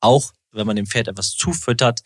Auch 0.01 0.33
wenn 0.53 0.67
man 0.67 0.77
dem 0.77 0.87
Pferd 0.87 1.09
etwas 1.09 1.31
zufüttert, 1.31 2.03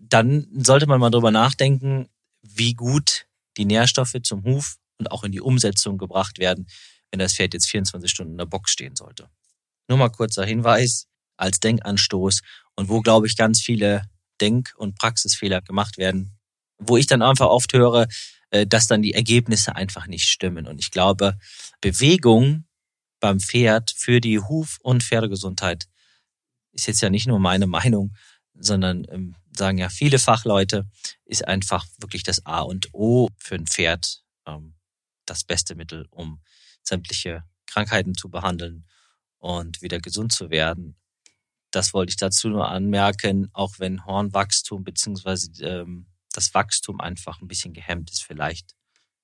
dann 0.00 0.48
sollte 0.64 0.86
man 0.86 1.00
mal 1.00 1.10
drüber 1.10 1.30
nachdenken, 1.30 2.08
wie 2.42 2.74
gut 2.74 3.26
die 3.56 3.66
Nährstoffe 3.66 4.16
zum 4.22 4.44
Huf 4.44 4.76
und 4.98 5.10
auch 5.10 5.22
in 5.22 5.32
die 5.32 5.40
Umsetzung 5.40 5.98
gebracht 5.98 6.38
werden, 6.38 6.66
wenn 7.10 7.18
das 7.18 7.34
Pferd 7.34 7.52
jetzt 7.52 7.68
24 7.68 8.10
Stunden 8.10 8.32
in 8.32 8.38
der 8.38 8.46
Box 8.46 8.70
stehen 8.70 8.96
sollte. 8.96 9.28
Nur 9.88 9.98
mal 9.98 10.08
kurzer 10.08 10.44
Hinweis 10.46 11.08
als 11.36 11.60
Denkanstoß 11.60 12.40
und 12.76 12.88
wo, 12.88 13.00
glaube 13.00 13.26
ich, 13.26 13.36
ganz 13.36 13.60
viele 13.60 14.04
Denk- 14.40 14.72
und 14.76 14.98
Praxisfehler 14.98 15.60
gemacht 15.62 15.98
werden, 15.98 16.38
wo 16.78 16.96
ich 16.96 17.06
dann 17.06 17.22
einfach 17.22 17.46
oft 17.46 17.72
höre, 17.72 18.06
äh, 18.50 18.66
dass 18.66 18.86
dann 18.86 19.02
die 19.02 19.14
Ergebnisse 19.14 19.76
einfach 19.76 20.06
nicht 20.06 20.28
stimmen. 20.28 20.66
Und 20.66 20.78
ich 20.80 20.90
glaube, 20.90 21.38
Bewegung 21.80 22.64
beim 23.20 23.40
Pferd 23.40 23.92
für 23.96 24.20
die 24.20 24.40
Huf- 24.40 24.78
und 24.82 25.02
Pferdegesundheit 25.02 25.88
ist 26.72 26.86
jetzt 26.86 27.02
ja 27.02 27.10
nicht 27.10 27.26
nur 27.26 27.38
meine 27.38 27.66
Meinung, 27.66 28.14
sondern 28.54 29.06
ähm, 29.10 29.36
sagen 29.56 29.78
ja 29.78 29.88
viele 29.88 30.18
Fachleute, 30.18 30.88
ist 31.24 31.46
einfach 31.46 31.86
wirklich 31.98 32.22
das 32.22 32.46
A 32.46 32.60
und 32.60 32.88
O 32.92 33.28
für 33.36 33.56
ein 33.56 33.66
Pferd 33.66 34.22
ähm, 34.46 34.74
das 35.26 35.44
beste 35.44 35.74
Mittel, 35.74 36.06
um 36.10 36.40
sämtliche 36.82 37.44
Krankheiten 37.66 38.14
zu 38.14 38.30
behandeln 38.30 38.86
und 39.38 39.82
wieder 39.82 40.00
gesund 40.00 40.32
zu 40.32 40.50
werden. 40.50 40.96
Das 41.70 41.94
wollte 41.94 42.10
ich 42.10 42.16
dazu 42.16 42.48
nur 42.48 42.68
anmerken, 42.68 43.48
auch 43.52 43.78
wenn 43.78 44.04
Hornwachstum 44.04 44.82
beziehungsweise 44.82 45.50
ähm, 45.64 46.06
das 46.32 46.52
Wachstum 46.54 47.00
einfach 47.00 47.40
ein 47.40 47.48
bisschen 47.48 47.72
gehemmt 47.72 48.10
ist. 48.10 48.22
Vielleicht 48.22 48.74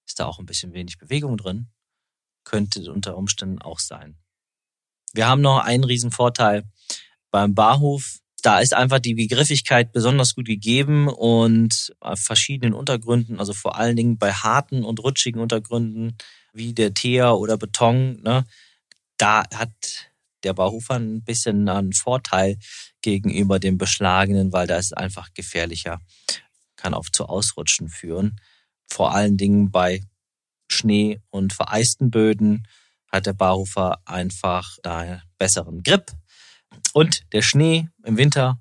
ist 0.06 0.20
da 0.20 0.26
auch 0.26 0.38
ein 0.38 0.46
bisschen 0.46 0.72
wenig 0.72 0.98
Bewegung 0.98 1.36
drin. 1.36 1.68
Könnte 2.44 2.92
unter 2.92 3.16
Umständen 3.16 3.60
auch 3.60 3.80
sein. 3.80 4.16
Wir 5.12 5.26
haben 5.26 5.40
noch 5.40 5.58
einen 5.58 5.84
riesen 5.84 6.12
Vorteil 6.12 6.64
beim 7.30 7.54
Barhof. 7.54 8.18
Da 8.42 8.60
ist 8.60 8.74
einfach 8.74 9.00
die 9.00 9.26
Griffigkeit 9.26 9.92
besonders 9.92 10.34
gut 10.34 10.46
gegeben 10.46 11.08
und 11.08 11.94
auf 12.00 12.20
verschiedenen 12.20 12.74
Untergründen, 12.74 13.40
also 13.40 13.52
vor 13.52 13.76
allen 13.76 13.96
Dingen 13.96 14.18
bei 14.18 14.32
harten 14.32 14.84
und 14.84 15.00
rutschigen 15.00 15.40
Untergründen 15.40 16.16
wie 16.52 16.72
der 16.72 16.94
Teer 16.94 17.36
oder 17.36 17.56
Beton, 17.56 18.20
ne, 18.22 18.44
da 19.16 19.42
hat 19.54 19.72
der 20.42 20.54
Bauhofer 20.54 20.94
ein 20.94 21.22
bisschen 21.24 21.68
einen 21.68 21.92
Vorteil 21.92 22.58
gegenüber 23.02 23.58
dem 23.58 23.78
beschlagenen, 23.78 24.52
weil 24.52 24.66
da 24.66 24.76
ist 24.76 24.96
einfach 24.96 25.32
gefährlicher, 25.34 26.00
kann 26.76 26.94
auch 26.94 27.08
zu 27.10 27.26
Ausrutschen 27.26 27.88
führen. 27.88 28.40
Vor 28.86 29.14
allen 29.14 29.36
Dingen 29.36 29.70
bei 29.70 30.02
Schnee 30.68 31.20
und 31.30 31.52
vereisten 31.52 32.10
Böden 32.10 32.66
hat 33.10 33.26
der 33.26 33.32
Bauhofer 33.32 34.00
einfach 34.04 34.76
da 34.82 34.98
einen 34.98 35.22
besseren 35.38 35.82
Grip. 35.82 36.12
Und 36.92 37.32
der 37.32 37.42
Schnee 37.42 37.88
im 38.04 38.16
Winter 38.16 38.60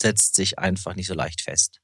setzt 0.00 0.34
sich 0.34 0.58
einfach 0.58 0.94
nicht 0.94 1.06
so 1.06 1.14
leicht 1.14 1.40
fest. 1.40 1.80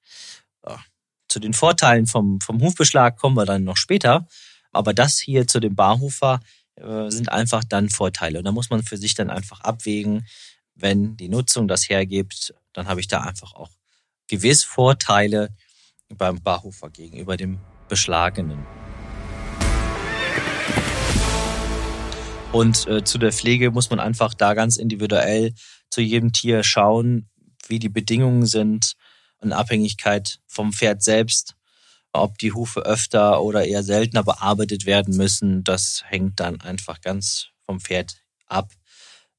Zu 1.28 1.38
den 1.38 1.54
Vorteilen 1.54 2.06
vom, 2.06 2.40
vom 2.40 2.60
Hufbeschlag 2.60 3.16
kommen 3.16 3.36
wir 3.36 3.46
dann 3.46 3.64
noch 3.64 3.76
später. 3.76 4.26
Aber 4.72 4.94
das 4.94 5.18
hier 5.18 5.46
zu 5.46 5.60
dem 5.60 5.74
Barhofer 5.74 6.40
äh, 6.80 7.10
sind 7.10 7.30
einfach 7.30 7.64
dann 7.64 7.88
Vorteile. 7.88 8.38
Und 8.38 8.44
da 8.44 8.52
muss 8.52 8.70
man 8.70 8.82
für 8.82 8.96
sich 8.96 9.14
dann 9.14 9.30
einfach 9.30 9.60
abwägen, 9.60 10.26
wenn 10.74 11.16
die 11.16 11.28
Nutzung 11.28 11.68
das 11.68 11.88
hergibt, 11.88 12.54
dann 12.72 12.88
habe 12.88 13.00
ich 13.00 13.08
da 13.08 13.20
einfach 13.20 13.54
auch 13.54 13.70
gewiss 14.28 14.64
Vorteile 14.64 15.50
beim 16.08 16.40
Barhofer 16.42 16.90
gegenüber 16.90 17.36
dem 17.36 17.58
Beschlagenen. 17.88 18.66
Und 22.52 22.86
äh, 22.88 23.04
zu 23.04 23.18
der 23.18 23.32
Pflege 23.32 23.70
muss 23.70 23.90
man 23.90 24.00
einfach 24.00 24.34
da 24.34 24.54
ganz 24.54 24.76
individuell 24.76 25.52
zu 25.90 26.00
jedem 26.00 26.32
Tier 26.32 26.64
schauen, 26.64 27.28
wie 27.68 27.78
die 27.78 27.88
Bedingungen 27.88 28.46
sind, 28.46 28.94
in 29.42 29.52
Abhängigkeit 29.52 30.40
vom 30.46 30.72
Pferd 30.72 31.02
selbst, 31.02 31.54
ob 32.12 32.38
die 32.38 32.52
Hufe 32.52 32.80
öfter 32.80 33.42
oder 33.42 33.64
eher 33.64 33.82
seltener 33.82 34.24
bearbeitet 34.24 34.86
werden 34.86 35.16
müssen. 35.16 35.64
Das 35.64 36.02
hängt 36.06 36.40
dann 36.40 36.60
einfach 36.60 37.00
ganz 37.00 37.48
vom 37.64 37.80
Pferd 37.80 38.22
ab. 38.46 38.72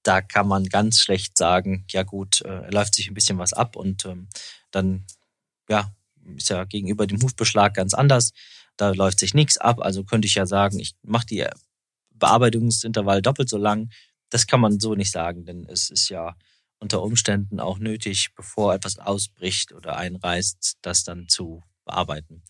Da 0.03 0.21
kann 0.21 0.47
man 0.47 0.65
ganz 0.65 0.99
schlecht 0.99 1.37
sagen, 1.37 1.85
ja 1.89 2.03
gut, 2.03 2.41
äh, 2.41 2.69
läuft 2.71 2.95
sich 2.95 3.07
ein 3.07 3.13
bisschen 3.13 3.37
was 3.37 3.53
ab 3.53 3.75
und 3.75 4.05
ähm, 4.05 4.29
dann 4.71 5.05
ja, 5.69 5.93
ist 6.35 6.49
ja 6.49 6.63
gegenüber 6.65 7.07
dem 7.07 7.21
Hufbeschlag 7.21 7.73
ganz 7.73 7.93
anders. 7.93 8.31
Da 8.77 8.91
läuft 8.91 9.19
sich 9.19 9.33
nichts 9.33 9.57
ab. 9.57 9.79
Also 9.79 10.03
könnte 10.03 10.27
ich 10.27 10.35
ja 10.35 10.45
sagen, 10.45 10.79
ich 10.79 10.95
mache 11.03 11.25
die 11.25 11.45
Bearbeitungsintervall 12.11 13.21
doppelt 13.21 13.49
so 13.49 13.57
lang. 13.57 13.91
Das 14.29 14.47
kann 14.47 14.61
man 14.61 14.79
so 14.79 14.95
nicht 14.95 15.11
sagen, 15.11 15.45
denn 15.45 15.65
es 15.65 15.89
ist 15.89 16.09
ja 16.09 16.35
unter 16.79 17.03
Umständen 17.03 17.59
auch 17.59 17.77
nötig, 17.77 18.29
bevor 18.35 18.73
etwas 18.73 18.97
ausbricht 18.97 19.71
oder 19.71 19.97
einreißt, 19.97 20.77
das 20.81 21.03
dann 21.03 21.27
zu 21.27 21.63
bearbeiten. 21.85 22.43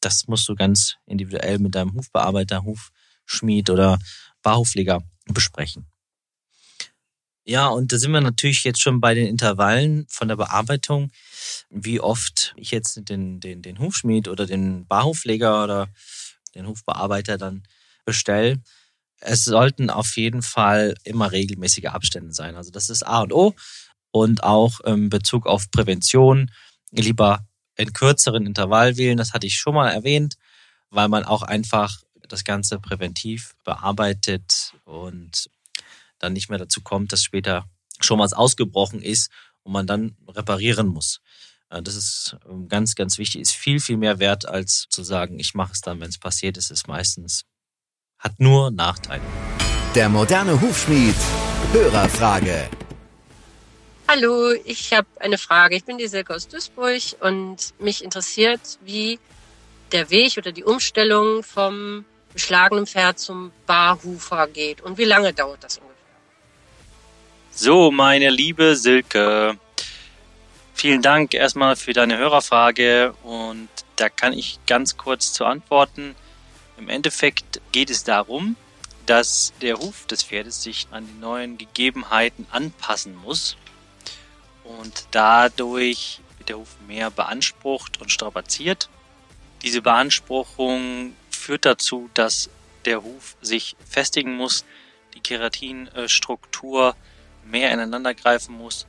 Das 0.00 0.26
musst 0.28 0.48
du 0.48 0.54
ganz 0.54 0.96
individuell 1.06 1.58
mit 1.58 1.74
deinem 1.74 1.94
Hufbearbeiter, 1.94 2.64
Hufschmied 2.64 3.70
oder 3.70 3.98
Barhufpfleger 4.42 5.02
besprechen. 5.26 5.86
Ja, 7.44 7.68
und 7.68 7.92
da 7.92 7.98
sind 7.98 8.12
wir 8.12 8.20
natürlich 8.20 8.64
jetzt 8.64 8.80
schon 8.80 9.00
bei 9.00 9.14
den 9.14 9.26
Intervallen 9.26 10.06
von 10.08 10.28
der 10.28 10.36
Bearbeitung, 10.36 11.10
wie 11.68 12.00
oft 12.00 12.54
ich 12.56 12.70
jetzt 12.70 13.08
den, 13.08 13.40
den, 13.40 13.62
den 13.62 13.78
Hufschmied 13.78 14.28
oder 14.28 14.46
den 14.46 14.86
Barhufpfleger 14.86 15.64
oder 15.64 15.88
den 16.54 16.66
Hufbearbeiter 16.66 17.38
dann 17.38 17.64
bestelle. 18.04 18.62
Es 19.20 19.44
sollten 19.44 19.90
auf 19.90 20.16
jeden 20.16 20.42
Fall 20.42 20.94
immer 21.04 21.32
regelmäßige 21.32 21.86
Abstände 21.86 22.32
sein. 22.32 22.56
Also 22.56 22.70
das 22.70 22.88
ist 22.88 23.02
A 23.02 23.22
und 23.22 23.32
O. 23.32 23.54
Und 24.12 24.42
auch 24.42 24.80
in 24.80 25.08
Bezug 25.08 25.46
auf 25.46 25.70
Prävention 25.70 26.50
lieber 26.90 27.46
in 27.80 27.92
kürzeren 27.92 28.46
Intervall 28.46 28.96
wählen. 28.96 29.16
Das 29.16 29.32
hatte 29.32 29.46
ich 29.46 29.56
schon 29.56 29.74
mal 29.74 29.90
erwähnt, 29.90 30.36
weil 30.90 31.08
man 31.08 31.24
auch 31.24 31.42
einfach 31.42 31.98
das 32.28 32.44
Ganze 32.44 32.78
präventiv 32.78 33.54
bearbeitet 33.64 34.74
und 34.84 35.50
dann 36.18 36.32
nicht 36.32 36.48
mehr 36.48 36.58
dazu 36.58 36.80
kommt, 36.80 37.12
dass 37.12 37.24
später 37.24 37.66
schon 38.00 38.18
was 38.18 38.32
ausgebrochen 38.32 39.02
ist 39.02 39.30
und 39.62 39.72
man 39.72 39.86
dann 39.86 40.16
reparieren 40.28 40.86
muss. 40.86 41.20
Das 41.68 41.94
ist 41.94 42.36
ähm, 42.48 42.68
ganz, 42.68 42.96
ganz 42.96 43.16
wichtig, 43.18 43.40
ist 43.40 43.52
viel, 43.52 43.78
viel 43.78 43.96
mehr 43.96 44.18
wert, 44.18 44.44
als 44.46 44.86
zu 44.90 45.04
sagen, 45.04 45.38
ich 45.38 45.54
mache 45.54 45.72
es 45.72 45.80
dann, 45.80 46.00
wenn 46.00 46.08
es 46.08 46.18
passiert 46.18 46.56
ist, 46.56 46.70
ist 46.70 46.88
meistens, 46.88 47.44
hat 48.18 48.40
nur 48.40 48.72
Nachteile. 48.72 49.22
Der 49.94 50.08
moderne 50.08 50.60
Hufschmied. 50.60 51.14
Hörerfrage. 51.72 52.68
Hallo, 54.12 54.50
ich 54.64 54.92
habe 54.92 55.06
eine 55.20 55.38
Frage. 55.38 55.76
Ich 55.76 55.84
bin 55.84 55.96
die 55.96 56.08
Silke 56.08 56.34
aus 56.34 56.48
Duisburg 56.48 57.00
und 57.20 57.58
mich 57.78 58.02
interessiert, 58.02 58.60
wie 58.82 59.20
der 59.92 60.10
Weg 60.10 60.36
oder 60.36 60.50
die 60.50 60.64
Umstellung 60.64 61.44
vom 61.44 62.04
beschlagenen 62.32 62.88
Pferd 62.88 63.20
zum 63.20 63.52
Barhufer 63.66 64.48
geht 64.48 64.80
und 64.80 64.98
wie 64.98 65.04
lange 65.04 65.32
dauert 65.32 65.62
das 65.62 65.76
ungefähr? 65.76 65.94
So, 67.52 67.92
meine 67.92 68.30
liebe 68.30 68.74
Silke, 68.74 69.56
vielen 70.74 71.02
Dank 71.02 71.32
erstmal 71.32 71.76
für 71.76 71.92
deine 71.92 72.18
Hörerfrage 72.18 73.14
und 73.22 73.68
da 73.94 74.08
kann 74.08 74.32
ich 74.32 74.58
ganz 74.66 74.96
kurz 74.96 75.32
zu 75.32 75.44
antworten. 75.44 76.16
Im 76.78 76.88
Endeffekt 76.88 77.60
geht 77.70 77.90
es 77.90 78.02
darum, 78.02 78.56
dass 79.06 79.52
der 79.62 79.78
Huf 79.78 80.06
des 80.06 80.24
Pferdes 80.24 80.64
sich 80.64 80.88
an 80.90 81.06
die 81.06 81.20
neuen 81.20 81.58
Gegebenheiten 81.58 82.48
anpassen 82.50 83.14
muss 83.14 83.56
und 84.78 85.06
dadurch 85.10 86.20
wird 86.38 86.48
der 86.48 86.58
Huf 86.58 86.76
mehr 86.86 87.10
beansprucht 87.10 88.00
und 88.00 88.10
strapaziert. 88.10 88.88
Diese 89.62 89.82
Beanspruchung 89.82 91.14
führt 91.30 91.64
dazu, 91.64 92.10
dass 92.14 92.50
der 92.84 93.02
Huf 93.02 93.36
sich 93.42 93.76
festigen 93.88 94.36
muss, 94.36 94.64
die 95.14 95.20
Keratinstruktur 95.20 96.96
mehr 97.44 97.72
ineinander 97.72 98.14
greifen 98.14 98.54
muss 98.56 98.86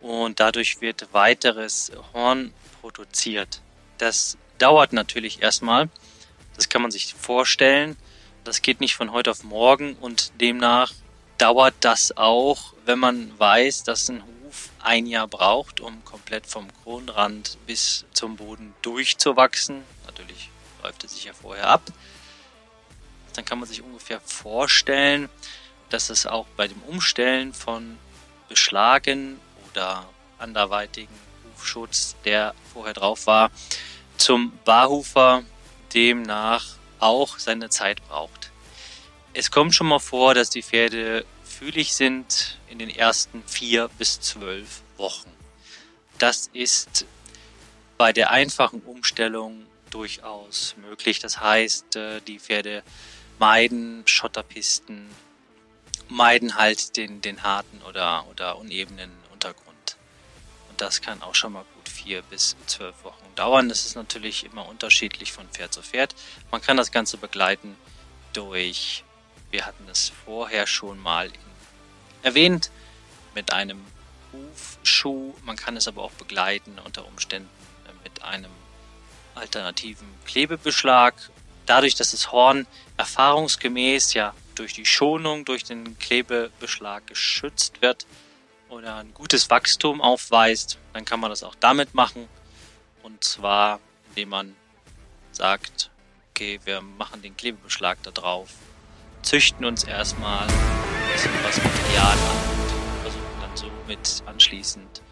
und 0.00 0.40
dadurch 0.40 0.80
wird 0.80 1.12
weiteres 1.12 1.92
Horn 2.12 2.52
produziert. 2.80 3.60
Das 3.98 4.36
dauert 4.58 4.92
natürlich 4.92 5.42
erstmal. 5.42 5.88
Das 6.56 6.68
kann 6.68 6.82
man 6.82 6.90
sich 6.90 7.14
vorstellen. 7.14 7.96
Das 8.44 8.62
geht 8.62 8.80
nicht 8.80 8.94
von 8.94 9.12
heute 9.12 9.30
auf 9.30 9.44
morgen 9.44 9.94
und 9.94 10.32
demnach 10.40 10.92
dauert 11.38 11.74
das 11.80 12.16
auch, 12.16 12.74
wenn 12.84 12.98
man 12.98 13.38
weiß, 13.38 13.84
dass 13.84 14.08
ein 14.10 14.22
Huf 14.22 14.39
ein 14.82 15.06
Jahr 15.06 15.28
braucht, 15.28 15.80
um 15.80 16.04
komplett 16.04 16.46
vom 16.46 16.68
Kronrand 16.82 17.58
bis 17.66 18.04
zum 18.12 18.36
Boden 18.36 18.74
durchzuwachsen. 18.82 19.82
Natürlich 20.06 20.50
läuft 20.82 21.04
es 21.04 21.14
sich 21.14 21.24
ja 21.24 21.32
vorher 21.32 21.68
ab. 21.68 21.82
Dann 23.34 23.44
kann 23.44 23.58
man 23.58 23.68
sich 23.68 23.82
ungefähr 23.82 24.20
vorstellen, 24.20 25.28
dass 25.88 26.10
es 26.10 26.26
auch 26.26 26.46
bei 26.56 26.68
dem 26.68 26.82
Umstellen 26.82 27.52
von 27.52 27.98
Beschlagen 28.48 29.40
oder 29.70 30.06
anderweitigen 30.38 31.14
Hufschutz, 31.44 32.16
der 32.24 32.54
vorher 32.72 32.94
drauf 32.94 33.26
war, 33.26 33.50
zum 34.16 34.52
Barhufer 34.64 35.44
demnach 35.94 36.64
auch 36.98 37.38
seine 37.38 37.70
Zeit 37.70 38.06
braucht. 38.08 38.50
Es 39.32 39.50
kommt 39.50 39.74
schon 39.74 39.86
mal 39.88 40.00
vor, 40.00 40.34
dass 40.34 40.50
die 40.50 40.62
Pferde 40.62 41.24
fühlig 41.60 41.92
sind 41.94 42.58
in 42.68 42.78
den 42.78 42.88
ersten 42.88 43.44
vier 43.44 43.90
bis 43.98 44.18
zwölf 44.18 44.80
Wochen. 44.96 45.30
Das 46.18 46.48
ist 46.54 47.04
bei 47.98 48.14
der 48.14 48.30
einfachen 48.30 48.80
Umstellung 48.80 49.66
durchaus 49.90 50.74
möglich. 50.78 51.18
Das 51.18 51.38
heißt, 51.38 51.96
äh, 51.96 52.20
die 52.22 52.38
Pferde 52.38 52.82
meiden 53.38 54.02
Schotterpisten, 54.06 55.10
meiden 56.08 56.56
halt 56.56 56.96
den, 56.96 57.20
den 57.20 57.42
harten 57.42 57.82
oder, 57.82 58.26
oder 58.30 58.56
unebenen 58.56 59.10
Untergrund. 59.30 59.96
Und 60.70 60.80
das 60.80 61.02
kann 61.02 61.20
auch 61.20 61.34
schon 61.34 61.52
mal 61.52 61.66
gut 61.74 61.90
vier 61.90 62.22
bis 62.22 62.56
zwölf 62.68 63.04
Wochen 63.04 63.34
dauern. 63.34 63.68
Das 63.68 63.84
ist 63.84 63.96
natürlich 63.96 64.44
immer 64.46 64.66
unterschiedlich 64.66 65.32
von 65.32 65.46
Pferd 65.50 65.74
zu 65.74 65.82
Pferd. 65.82 66.14
Man 66.50 66.62
kann 66.62 66.78
das 66.78 66.90
Ganze 66.90 67.18
begleiten 67.18 67.76
durch, 68.32 69.04
wir 69.50 69.66
hatten 69.66 69.86
es 69.90 70.10
vorher 70.24 70.66
schon 70.66 70.98
mal 70.98 71.30
erwähnt, 72.22 72.70
mit 73.34 73.52
einem 73.52 73.84
Hufschuh. 74.32 75.34
Man 75.44 75.56
kann 75.56 75.76
es 75.76 75.88
aber 75.88 76.02
auch 76.02 76.12
begleiten 76.12 76.78
unter 76.84 77.06
Umständen 77.06 77.48
mit 78.02 78.22
einem 78.22 78.50
alternativen 79.34 80.08
Klebebeschlag. 80.24 81.14
Dadurch, 81.66 81.94
dass 81.94 82.10
das 82.10 82.32
Horn 82.32 82.66
erfahrungsgemäß 82.96 84.14
ja 84.14 84.34
durch 84.54 84.74
die 84.74 84.86
Schonung, 84.86 85.44
durch 85.44 85.64
den 85.64 85.98
Klebebeschlag 85.98 87.06
geschützt 87.06 87.80
wird 87.80 88.06
oder 88.68 88.96
ein 88.96 89.14
gutes 89.14 89.50
Wachstum 89.50 90.00
aufweist, 90.00 90.78
dann 90.92 91.04
kann 91.04 91.20
man 91.20 91.30
das 91.30 91.42
auch 91.42 91.54
damit 91.54 91.94
machen. 91.94 92.28
Und 93.02 93.24
zwar, 93.24 93.80
indem 94.08 94.30
man 94.30 94.56
sagt, 95.32 95.90
okay, 96.30 96.60
wir 96.64 96.80
machen 96.80 97.22
den 97.22 97.36
Klebebeschlag 97.36 97.98
da 98.02 98.10
drauf, 98.10 98.50
züchten 99.22 99.64
uns 99.64 99.84
erstmal 99.84 100.46
bisschen 101.20 101.44
was 101.44 101.62
Material 101.62 102.12
an 102.12 102.48
und 102.50 103.02
versuchen 103.02 103.40
dann 103.42 103.56
so 103.56 103.70
mit 103.86 104.22
anschließend 104.24 105.02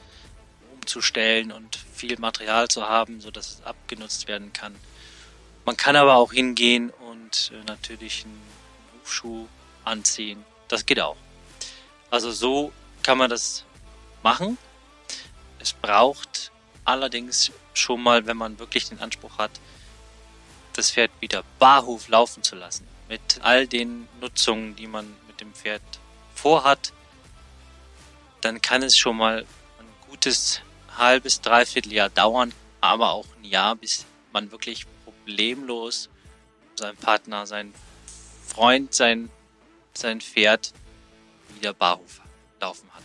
umzustellen 0.73 1.53
und 1.53 1.77
viel 1.77 2.19
Material 2.19 2.67
zu 2.69 2.89
haben, 2.89 3.21
sodass 3.21 3.51
es 3.51 3.63
abgenutzt 3.63 4.27
werden 4.27 4.55
kann. 4.55 4.75
Man 5.67 5.77
kann 5.77 5.97
aber 5.97 6.15
auch 6.15 6.33
hingehen 6.33 6.89
und 7.11 7.53
äh, 7.53 7.63
natürlich 7.67 8.25
einen 8.25 8.41
Hufschuh 8.95 9.49
anziehen. 9.85 10.43
Das 10.69 10.87
geht 10.87 10.99
auch. 10.99 11.17
Also 12.11 12.33
so 12.33 12.73
kann 13.03 13.19
man 13.19 13.29
das 13.29 13.65
machen. 14.23 14.57
Es 15.59 15.75
braucht 15.75 16.53
allerdings 16.87 17.53
schon 17.75 18.03
mal, 18.03 18.25
wenn 18.25 18.39
man 18.39 18.59
wirklich 18.59 18.89
den 18.89 18.99
Anspruch 19.01 19.37
hat, 19.37 19.51
das 20.73 20.91
Pferd 20.91 21.11
wieder 21.21 21.45
barhof 21.59 22.09
laufen 22.09 22.43
zu 22.43 22.57
lassen. 22.57 22.89
Mit 23.11 23.41
all 23.43 23.67
den 23.67 24.09
Nutzungen, 24.23 24.75
die 24.75 24.87
man 24.87 25.15
dem 25.41 25.53
Pferd 25.55 25.83
vorhat, 26.35 26.93
dann 28.41 28.61
kann 28.61 28.83
es 28.83 28.97
schon 28.97 29.17
mal 29.17 29.45
ein 29.79 30.09
gutes 30.09 30.61
halbes, 30.97 31.41
dreiviertel 31.41 31.93
Jahr 31.93 32.11
dauern, 32.11 32.53
aber 32.81 33.11
auch 33.11 33.27
ein 33.37 33.45
Jahr, 33.45 33.77
bis 33.77 34.07
man 34.33 34.51
wirklich 34.51 34.87
problemlos 35.05 36.09
seinen 36.77 36.97
Partner, 36.97 37.47
seinen 37.47 37.75
Freund, 38.47 38.95
sein, 38.95 39.31
sein 39.93 40.21
Pferd 40.21 40.73
wieder 41.55 41.73
barhof 41.75 42.21
laufen 42.61 42.89
hat. 42.95 43.03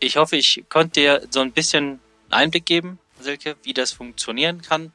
Ich 0.00 0.16
hoffe, 0.16 0.36
ich 0.36 0.64
konnte 0.68 1.00
dir 1.00 1.26
so 1.30 1.40
ein 1.40 1.52
bisschen 1.52 2.00
Einblick 2.30 2.66
geben, 2.66 2.98
Silke, 3.20 3.56
wie 3.62 3.74
das 3.74 3.92
funktionieren 3.92 4.62
kann, 4.62 4.92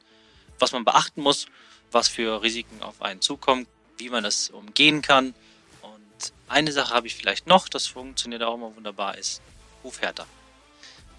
was 0.58 0.72
man 0.72 0.84
beachten 0.84 1.22
muss, 1.22 1.46
was 1.92 2.08
für 2.08 2.42
Risiken 2.42 2.82
auf 2.82 3.00
einen 3.02 3.20
zukommen, 3.20 3.66
wie 3.98 4.10
man 4.10 4.24
das 4.24 4.50
umgehen 4.50 5.02
kann. 5.02 5.34
Eine 6.48 6.72
Sache 6.72 6.94
habe 6.94 7.06
ich 7.06 7.16
vielleicht 7.16 7.46
noch, 7.46 7.68
das 7.68 7.86
funktioniert 7.86 8.42
auch 8.42 8.54
immer 8.54 8.74
wunderbar, 8.76 9.18
ist 9.18 9.42
Hufhärter. 9.82 10.26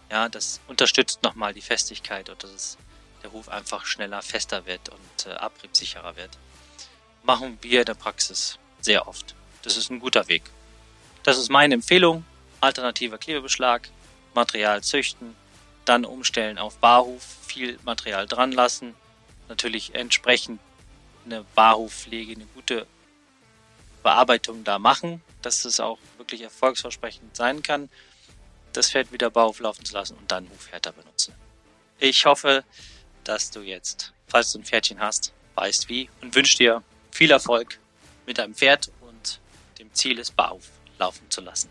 Ja, 0.10 0.30
das 0.30 0.62
unterstützt 0.68 1.22
nochmal 1.24 1.54
die 1.54 1.62
Festigkeit 1.62 2.30
und 2.30 2.44
dass 2.44 2.52
es, 2.52 2.78
der 3.24 3.34
Huf 3.34 3.50
einfach 3.50 3.86
schneller 3.86 4.22
fester 4.22 4.66
wird 4.66 4.90
und 4.90 5.26
äh, 5.26 5.32
abriebsicherer 5.32 6.16
wird. 6.16 6.38
Machen 7.24 7.58
wir 7.62 7.82
in 7.82 7.86
der 7.86 7.94
Praxis 7.94 8.58
sehr 8.80 9.08
oft. 9.08 9.36
Das 9.64 9.76
ist 9.76 9.90
ein 9.90 10.00
guter 10.00 10.30
Weg. 10.30 10.44
Das 11.24 11.38
ist 11.38 11.50
meine 11.50 11.74
Empfehlung. 11.74 12.26
Alternativer 12.62 13.18
Klebebeschlag, 13.18 13.90
Material 14.34 14.82
züchten, 14.82 15.36
dann 15.84 16.06
umstellen 16.06 16.58
auf 16.58 16.78
Barhuf, 16.78 17.24
viel 17.46 17.78
Material 17.84 18.28
dran 18.28 18.52
lassen, 18.52 18.96
natürlich 19.48 19.94
entsprechend 19.94 20.60
eine 21.26 21.44
Barhufpflege, 21.56 22.34
eine 22.34 22.46
gute 22.46 22.88
Bearbeitung 24.08 24.64
da 24.64 24.80
machen, 24.80 25.22
dass 25.42 25.66
es 25.66 25.82
auch 25.82 26.00
wirklich 26.18 26.40
erfolgsversprechend 26.40 27.36
sein 27.36 27.62
kann, 27.62 27.90
das 28.72 28.90
Pferd 28.90 29.12
wieder 29.12 29.30
Barhof 29.30 29.60
laufen 29.60 29.84
zu 29.84 29.94
lassen 29.94 30.16
und 30.16 30.32
dann 30.32 30.50
Hufhärter 30.50 30.94
benutzen. 30.94 31.36
Ich 32.00 32.26
hoffe, 32.26 32.64
dass 33.26 33.52
du 33.52 33.60
jetzt, 33.60 34.14
falls 34.30 34.54
du 34.54 34.60
ein 34.60 34.64
Pferdchen 34.64 35.02
hast, 35.02 35.34
weißt 35.56 35.90
wie 35.90 36.10
und 36.22 36.34
wünsche 36.36 36.56
dir 36.56 36.84
viel 37.12 37.32
Erfolg 37.32 37.80
mit 38.26 38.38
deinem 38.38 38.56
Pferd 38.56 38.94
und 39.02 39.42
dem 39.78 39.94
Ziel 39.94 40.20
ist, 40.20 40.38
Barhof 40.38 40.70
laufen 41.00 41.30
zu 41.30 41.42
lassen. 41.42 41.70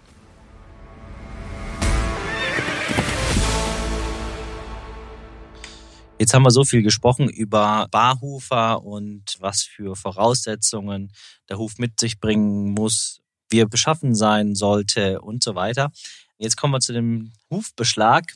Jetzt 6.19 6.33
haben 6.33 6.45
wir 6.45 6.51
so 6.51 6.65
viel 6.65 6.83
gesprochen 6.83 7.29
über 7.29 7.89
Barhufer 7.91 8.83
und 8.83 9.37
was 9.39 9.65
für 9.65 9.97
Voraussetzungen 9.97 11.13
der 11.51 11.59
Huf 11.59 11.77
mit 11.77 12.01
sich 12.01 12.21
bringen 12.21 12.73
muss, 12.73 13.21
wie 13.51 13.61
er 13.61 13.69
beschaffen 13.69 14.15
sein 14.15 14.55
sollte 14.55 15.21
und 15.21 15.43
so 15.43 15.55
weiter. 15.55 15.93
Jetzt 16.39 16.57
kommen 16.57 16.73
wir 16.73 16.81
zu 16.81 16.95
dem 16.95 17.33
Hufbeschlag, 17.51 18.33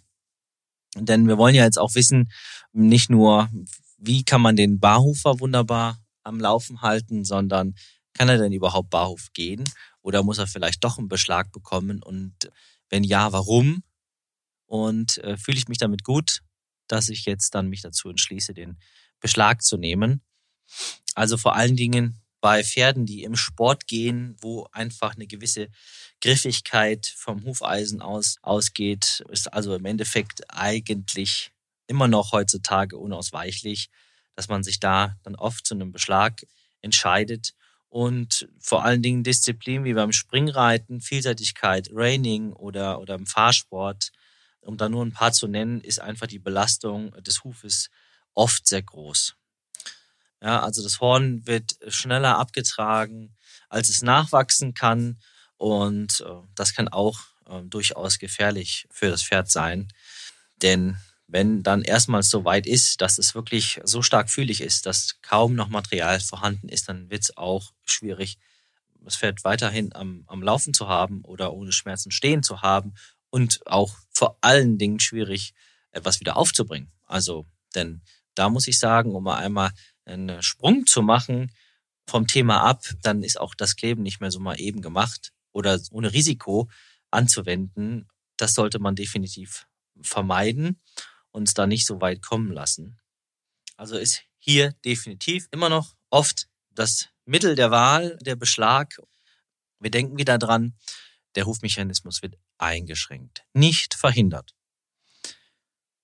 denn 0.95 1.27
wir 1.27 1.39
wollen 1.39 1.55
ja 1.55 1.65
jetzt 1.65 1.79
auch 1.79 1.95
wissen, 1.95 2.31
nicht 2.73 3.09
nur, 3.09 3.49
wie 3.97 4.25
kann 4.25 4.43
man 4.43 4.57
den 4.57 4.79
Barhufer 4.79 5.41
wunderbar 5.41 5.99
am 6.23 6.39
Laufen 6.39 6.83
halten, 6.83 7.25
sondern 7.25 7.75
kann 8.13 8.29
er 8.29 8.37
denn 8.37 8.53
überhaupt 8.53 8.91
Barhof 8.91 9.33
gehen 9.33 9.65
oder 10.03 10.23
muss 10.23 10.37
er 10.37 10.47
vielleicht 10.47 10.85
doch 10.85 10.99
einen 10.99 11.09
Beschlag 11.09 11.51
bekommen 11.51 12.03
und 12.03 12.51
wenn 12.91 13.05
ja, 13.05 13.33
warum? 13.33 13.83
Und 14.67 15.17
äh, 15.25 15.39
fühle 15.39 15.57
ich 15.57 15.69
mich 15.69 15.79
damit 15.79 16.05
gut? 16.05 16.43
Dass 16.93 17.09
ich 17.09 17.25
jetzt 17.25 17.55
dann 17.55 17.69
mich 17.69 17.83
dazu 17.83 18.09
entschließe, 18.09 18.55
den 18.55 18.79
Beschlag 19.21 19.63
zu 19.63 19.77
nehmen. 19.77 20.23
Also 21.15 21.37
vor 21.37 21.57
allen 21.57 21.77
Dingen 21.77 22.21
bei 22.41 22.65
Pferden, 22.65 23.05
die 23.05 23.23
im 23.23 23.37
Sport 23.37 23.87
gehen, 23.87 24.37
wo 24.41 24.67
einfach 24.73 25.15
eine 25.15 25.27
gewisse 25.27 25.69
Griffigkeit 26.21 27.07
vom 27.07 27.45
Hufeisen 27.45 28.01
aus 28.01 28.37
ausgeht, 28.43 29.23
ist 29.31 29.53
also 29.53 29.75
im 29.75 29.85
Endeffekt 29.85 30.43
eigentlich 30.49 31.53
immer 31.87 32.09
noch 32.09 32.33
heutzutage 32.33 32.97
unausweichlich, 32.97 33.91
dass 34.37 34.49
man 34.49 34.63
sich 34.63 34.81
da 34.81 35.17
dann 35.23 35.35
oft 35.35 35.67
zu 35.67 35.75
einem 35.75 35.93
Beschlag 35.93 36.47
entscheidet 36.81 37.55
und 37.91 38.49
vor 38.61 38.85
allen 38.85 39.03
Dingen 39.03 39.25
Disziplin 39.25 39.85
wie 39.85 39.95
beim 39.95 40.13
Springreiten, 40.13 41.01
Vielseitigkeit, 41.01 41.91
Raining 41.93 42.53
oder, 42.53 43.01
oder 43.01 43.17
im 43.17 43.27
Fahrsport 43.27 44.13
um 44.61 44.77
da 44.77 44.89
nur 44.89 45.05
ein 45.05 45.13
paar 45.13 45.33
zu 45.33 45.47
nennen, 45.49 45.81
ist 45.81 46.01
einfach 46.01 46.27
die 46.27 46.39
Belastung 46.39 47.13
des 47.23 47.45
Hufes 47.45 47.91
oft 48.35 48.67
sehr 48.67 48.83
groß. 48.83 49.35
Ja, 50.43 50.61
also 50.61 50.83
das 50.83 51.01
Horn 51.01 51.47
wird 51.47 51.77
schneller 51.89 52.39
abgetragen, 52.39 53.37
als 53.69 53.89
es 53.89 54.03
nachwachsen 54.03 54.75
kann 54.75 55.21
und 55.57 56.21
äh, 56.21 56.47
das 56.55 56.75
kann 56.75 56.89
auch 56.89 57.21
äh, 57.47 57.63
durchaus 57.63 58.19
gefährlich 58.19 58.87
für 58.91 59.11
das 59.11 59.23
Pferd 59.23 59.51
sein, 59.51 59.89
denn 60.63 60.97
wenn 61.33 61.63
dann 61.63 61.83
erstmals 61.83 62.29
so 62.29 62.45
weit 62.45 62.67
ist, 62.67 63.01
dass 63.01 63.19
es 63.19 63.35
wirklich 63.35 63.81
so 63.85 64.03
stark 64.03 64.31
fühlig 64.31 64.61
ist, 64.61 64.87
dass 64.87 65.21
kaum 65.23 65.55
noch 65.55 65.69
Material 65.69 66.19
vorhanden 66.21 66.69
ist, 66.69 66.89
dann 66.89 67.09
wird 67.11 67.23
es 67.23 67.37
auch 67.37 67.73
schwierig, 67.85 68.39
das 69.03 69.17
Pferd 69.17 69.45
weiterhin 69.45 69.95
am, 69.95 70.25
am 70.27 70.43
Laufen 70.43 70.75
zu 70.75 70.89
haben 70.89 71.23
oder 71.25 71.53
ohne 71.53 71.73
Schmerzen 71.73 72.11
stehen 72.11 72.43
zu 72.43 72.63
haben 72.63 72.95
und 73.31 73.61
auch 73.67 73.95
vor 74.21 74.37
allen 74.43 74.77
Dingen 74.77 75.01
schwierig, 75.01 75.55
etwas 75.93 76.21
wieder 76.21 76.37
aufzubringen. 76.37 76.93
Also, 77.07 77.47
denn 77.75 78.03
da 78.35 78.51
muss 78.51 78.69
ich 78.69 78.79
sagen, 78.79 79.15
um 79.15 79.25
mal 79.25 79.39
einmal 79.39 79.71
einen 80.05 80.43
Sprung 80.43 80.85
zu 80.85 81.01
machen 81.01 81.53
vom 82.07 82.27
Thema 82.27 82.61
ab, 82.61 82.83
dann 83.01 83.23
ist 83.23 83.41
auch 83.41 83.55
das 83.55 83.77
Kleben 83.77 84.03
nicht 84.03 84.21
mehr 84.21 84.31
so 84.31 84.39
mal 84.39 84.61
eben 84.61 84.83
gemacht 84.83 85.33
oder 85.53 85.81
ohne 85.91 86.13
Risiko 86.13 86.69
anzuwenden. 87.11 88.09
Das 88.37 88.53
sollte 88.53 88.79
man 88.79 88.95
definitiv 88.95 89.67
vermeiden 90.03 90.83
und 91.31 91.49
es 91.49 91.55
da 91.55 91.67
nicht 91.67 91.87
so 91.87 92.03
weit 92.03 92.21
kommen 92.21 92.53
lassen. 92.53 93.01
Also 93.79 93.97
ist 93.97 94.21
hier 94.39 94.73
definitiv 94.85 95.49
immer 95.51 95.71
noch 95.71 95.97
oft 96.11 96.47
das 96.69 97.09
Mittel 97.25 97.55
der 97.55 97.71
Wahl, 97.71 98.19
der 98.21 98.37
Beschlag. 98.37 99.01
Wir 99.79 99.91
denken 99.91 100.19
wieder 100.19 100.37
dran, 100.37 100.75
der 101.35 101.47
Hufmechanismus 101.47 102.23
wird 102.23 102.37
eingeschränkt, 102.59 103.45
nicht 103.53 103.95
verhindert. 103.95 104.55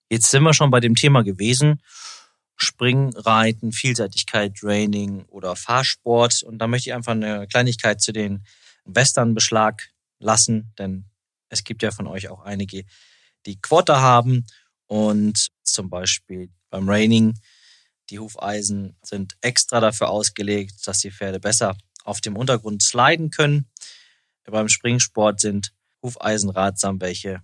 Jetzt 0.08 0.30
sind 0.30 0.44
wir 0.44 0.54
schon 0.54 0.70
bei 0.70 0.80
dem 0.80 0.94
Thema 0.94 1.22
gewesen. 1.22 1.82
Springreiten, 2.56 3.72
Vielseitigkeit, 3.72 4.54
Training 4.54 5.24
oder 5.26 5.56
Fahrsport. 5.56 6.42
Und 6.42 6.58
da 6.58 6.66
möchte 6.66 6.90
ich 6.90 6.94
einfach 6.94 7.12
eine 7.12 7.46
Kleinigkeit 7.48 8.00
zu 8.00 8.12
den 8.12 8.46
Western-Beschlag 8.84 9.88
lassen, 10.18 10.72
denn 10.78 11.04
es 11.48 11.64
gibt 11.64 11.82
ja 11.82 11.90
von 11.90 12.06
euch 12.06 12.28
auch 12.28 12.40
einige, 12.40 12.84
die 13.44 13.60
Quarter 13.60 14.00
haben 14.00 14.46
und 14.86 15.48
zum 15.62 15.90
Beispiel 15.90 16.50
beim 16.70 16.88
Raining 16.88 17.38
die 18.10 18.18
Hufeisen 18.18 18.96
sind 19.02 19.36
extra 19.40 19.80
dafür 19.80 20.08
ausgelegt, 20.10 20.86
dass 20.86 21.00
die 21.00 21.10
Pferde 21.10 21.40
besser 21.40 21.76
auf 22.04 22.20
dem 22.20 22.36
Untergrund 22.36 22.82
sliden 22.82 23.30
können. 23.30 23.68
Beim 24.46 24.68
Springsport 24.68 25.40
sind 25.40 25.72
Hufeisen 26.02 26.50
ratsam, 26.50 27.00
welche 27.00 27.42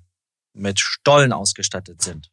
mit 0.52 0.78
Stollen 0.80 1.32
ausgestattet 1.32 2.02
sind. 2.02 2.30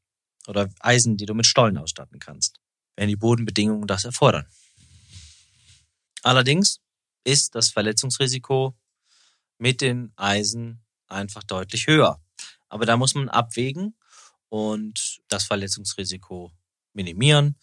Oder 0.48 0.70
Eisen, 0.80 1.18
die 1.18 1.26
du 1.26 1.34
mit 1.34 1.46
Stollen 1.46 1.78
ausstatten 1.78 2.20
kannst, 2.20 2.60
wenn 2.96 3.08
die 3.08 3.16
Bodenbedingungen 3.16 3.88
das 3.88 4.06
erfordern. 4.06 4.46
Allerdings 6.24 6.80
ist 7.24 7.56
das 7.56 7.70
Verletzungsrisiko 7.70 8.78
mit 9.58 9.82
den 9.82 10.12
Eisen 10.16 10.84
einfach 11.08 11.44
deutlich 11.44 11.88
höher. 11.88 12.22
Aber 12.68 12.86
da 12.86 12.98
muss 12.98 13.16
man 13.16 13.30
abwägen 13.30 13.96
und 14.50 15.20
das 15.28 15.46
Verletzungsrisiko 15.46 16.52
minimieren. 16.94 17.58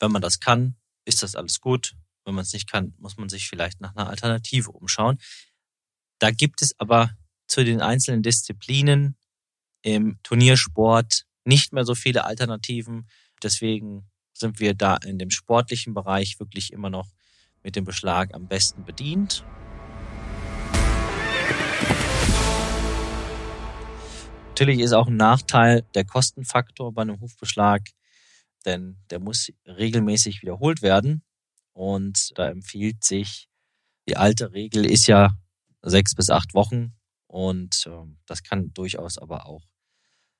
Wenn 0.00 0.12
man 0.12 0.22
das 0.22 0.40
kann, 0.40 0.76
ist 1.04 1.22
das 1.22 1.34
alles 1.34 1.60
gut. 1.60 1.94
Wenn 2.24 2.34
man 2.34 2.42
es 2.42 2.52
nicht 2.52 2.70
kann, 2.70 2.94
muss 2.98 3.16
man 3.16 3.28
sich 3.28 3.48
vielleicht 3.48 3.80
nach 3.80 3.94
einer 3.94 4.08
Alternative 4.08 4.70
umschauen. 4.70 5.18
Da 6.24 6.30
gibt 6.30 6.62
es 6.62 6.74
aber 6.80 7.10
zu 7.46 7.66
den 7.66 7.82
einzelnen 7.82 8.22
Disziplinen 8.22 9.18
im 9.82 10.18
Turniersport 10.22 11.26
nicht 11.44 11.74
mehr 11.74 11.84
so 11.84 11.94
viele 11.94 12.24
Alternativen. 12.24 13.10
Deswegen 13.42 14.10
sind 14.32 14.58
wir 14.58 14.72
da 14.72 14.96
in 14.96 15.18
dem 15.18 15.28
sportlichen 15.28 15.92
Bereich 15.92 16.40
wirklich 16.40 16.72
immer 16.72 16.88
noch 16.88 17.10
mit 17.62 17.76
dem 17.76 17.84
Beschlag 17.84 18.32
am 18.32 18.48
besten 18.48 18.86
bedient. 18.86 19.44
Natürlich 24.48 24.80
ist 24.80 24.94
auch 24.94 25.08
ein 25.08 25.18
Nachteil 25.18 25.82
der 25.94 26.06
Kostenfaktor 26.06 26.94
bei 26.94 27.02
einem 27.02 27.20
Hufbeschlag 27.20 27.82
denn 28.64 28.96
der 29.10 29.18
muss 29.20 29.52
regelmäßig 29.66 30.40
wiederholt 30.40 30.80
werden. 30.80 31.22
Und 31.74 32.30
da 32.38 32.48
empfiehlt 32.48 33.04
sich, 33.04 33.50
die 34.08 34.16
alte 34.16 34.54
Regel 34.54 34.86
ist 34.86 35.06
ja 35.06 35.36
sechs 35.84 36.14
bis 36.14 36.30
acht 36.30 36.54
Wochen. 36.54 36.94
Und 37.26 37.86
äh, 37.86 38.06
das 38.26 38.42
kann 38.42 38.72
durchaus 38.72 39.18
aber 39.18 39.46
auch 39.46 39.62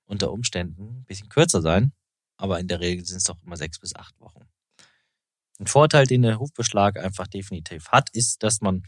unter 0.06 0.32
Umständen 0.32 1.00
ein 1.00 1.04
bisschen 1.04 1.28
kürzer 1.28 1.62
sein, 1.62 1.92
aber 2.36 2.60
in 2.60 2.68
der 2.68 2.80
Regel 2.80 3.04
sind 3.04 3.18
es 3.18 3.24
doch 3.24 3.42
immer 3.42 3.56
sechs 3.56 3.78
bis 3.78 3.94
acht 3.94 4.18
Wochen. 4.20 4.48
Ein 5.58 5.66
Vorteil, 5.66 6.06
den 6.06 6.22
der 6.22 6.38
Hufbeschlag 6.38 6.98
einfach 6.98 7.26
definitiv 7.26 7.88
hat, 7.88 8.10
ist, 8.10 8.42
dass 8.42 8.60
man 8.60 8.82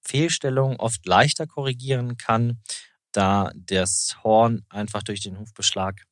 Fehlstellungen 0.00 0.78
oft 0.78 1.06
leichter 1.06 1.46
korrigieren 1.46 2.16
kann, 2.16 2.60
da 3.12 3.52
das 3.54 4.16
Horn 4.22 4.64
einfach 4.68 5.02
durch 5.02 5.20
den 5.20 5.38
Hufbeschlag 5.38 6.04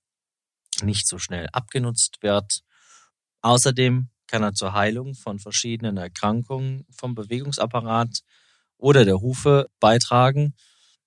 nicht 0.82 1.06
so 1.06 1.18
schnell 1.18 1.48
abgenutzt 1.52 2.22
wird. 2.22 2.62
Außerdem 3.42 4.10
kann 4.26 4.42
er 4.42 4.54
zur 4.54 4.72
Heilung 4.72 5.14
von 5.14 5.38
verschiedenen 5.38 5.96
Erkrankungen 5.96 6.86
vom 6.90 7.14
Bewegungsapparat 7.14 8.22
oder 8.78 9.04
der 9.04 9.20
Hufe 9.20 9.68
beitragen, 9.80 10.54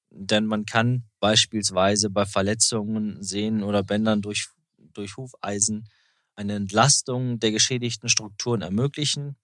denn 0.10 0.45
man 0.45 0.65
kann 0.65 1.03
beispielsweise 1.19 2.10
bei 2.10 2.25
Verletzungen, 2.25 3.21
Sehnen 3.21 3.63
oder 3.63 3.84
Bändern 3.84 4.21
durch, 4.21 4.47
durch 4.77 5.17
Hufeisen 5.17 5.88
eine 6.36 6.55
Entlastung 6.55 7.39
der 7.39 7.51
geschädigten 7.51 8.10
Strukturen 8.10 8.62
ermöglichen 8.62 9.36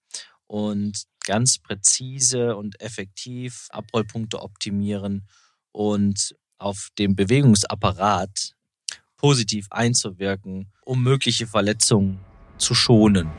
und 0.46 1.04
ganz 1.24 1.58
präzise 1.58 2.56
und 2.56 2.80
effektiv 2.80 3.66
Abrollpunkte 3.70 4.40
optimieren 4.40 5.28
und 5.72 6.34
auf 6.58 6.88
den 6.98 7.14
Bewegungsapparat 7.14 8.54
positiv 9.16 9.66
einzuwirken, 9.70 10.72
um 10.82 11.02
mögliche 11.02 11.46
Verletzungen 11.46 12.20
zu 12.58 12.74
schonen. 12.74 13.30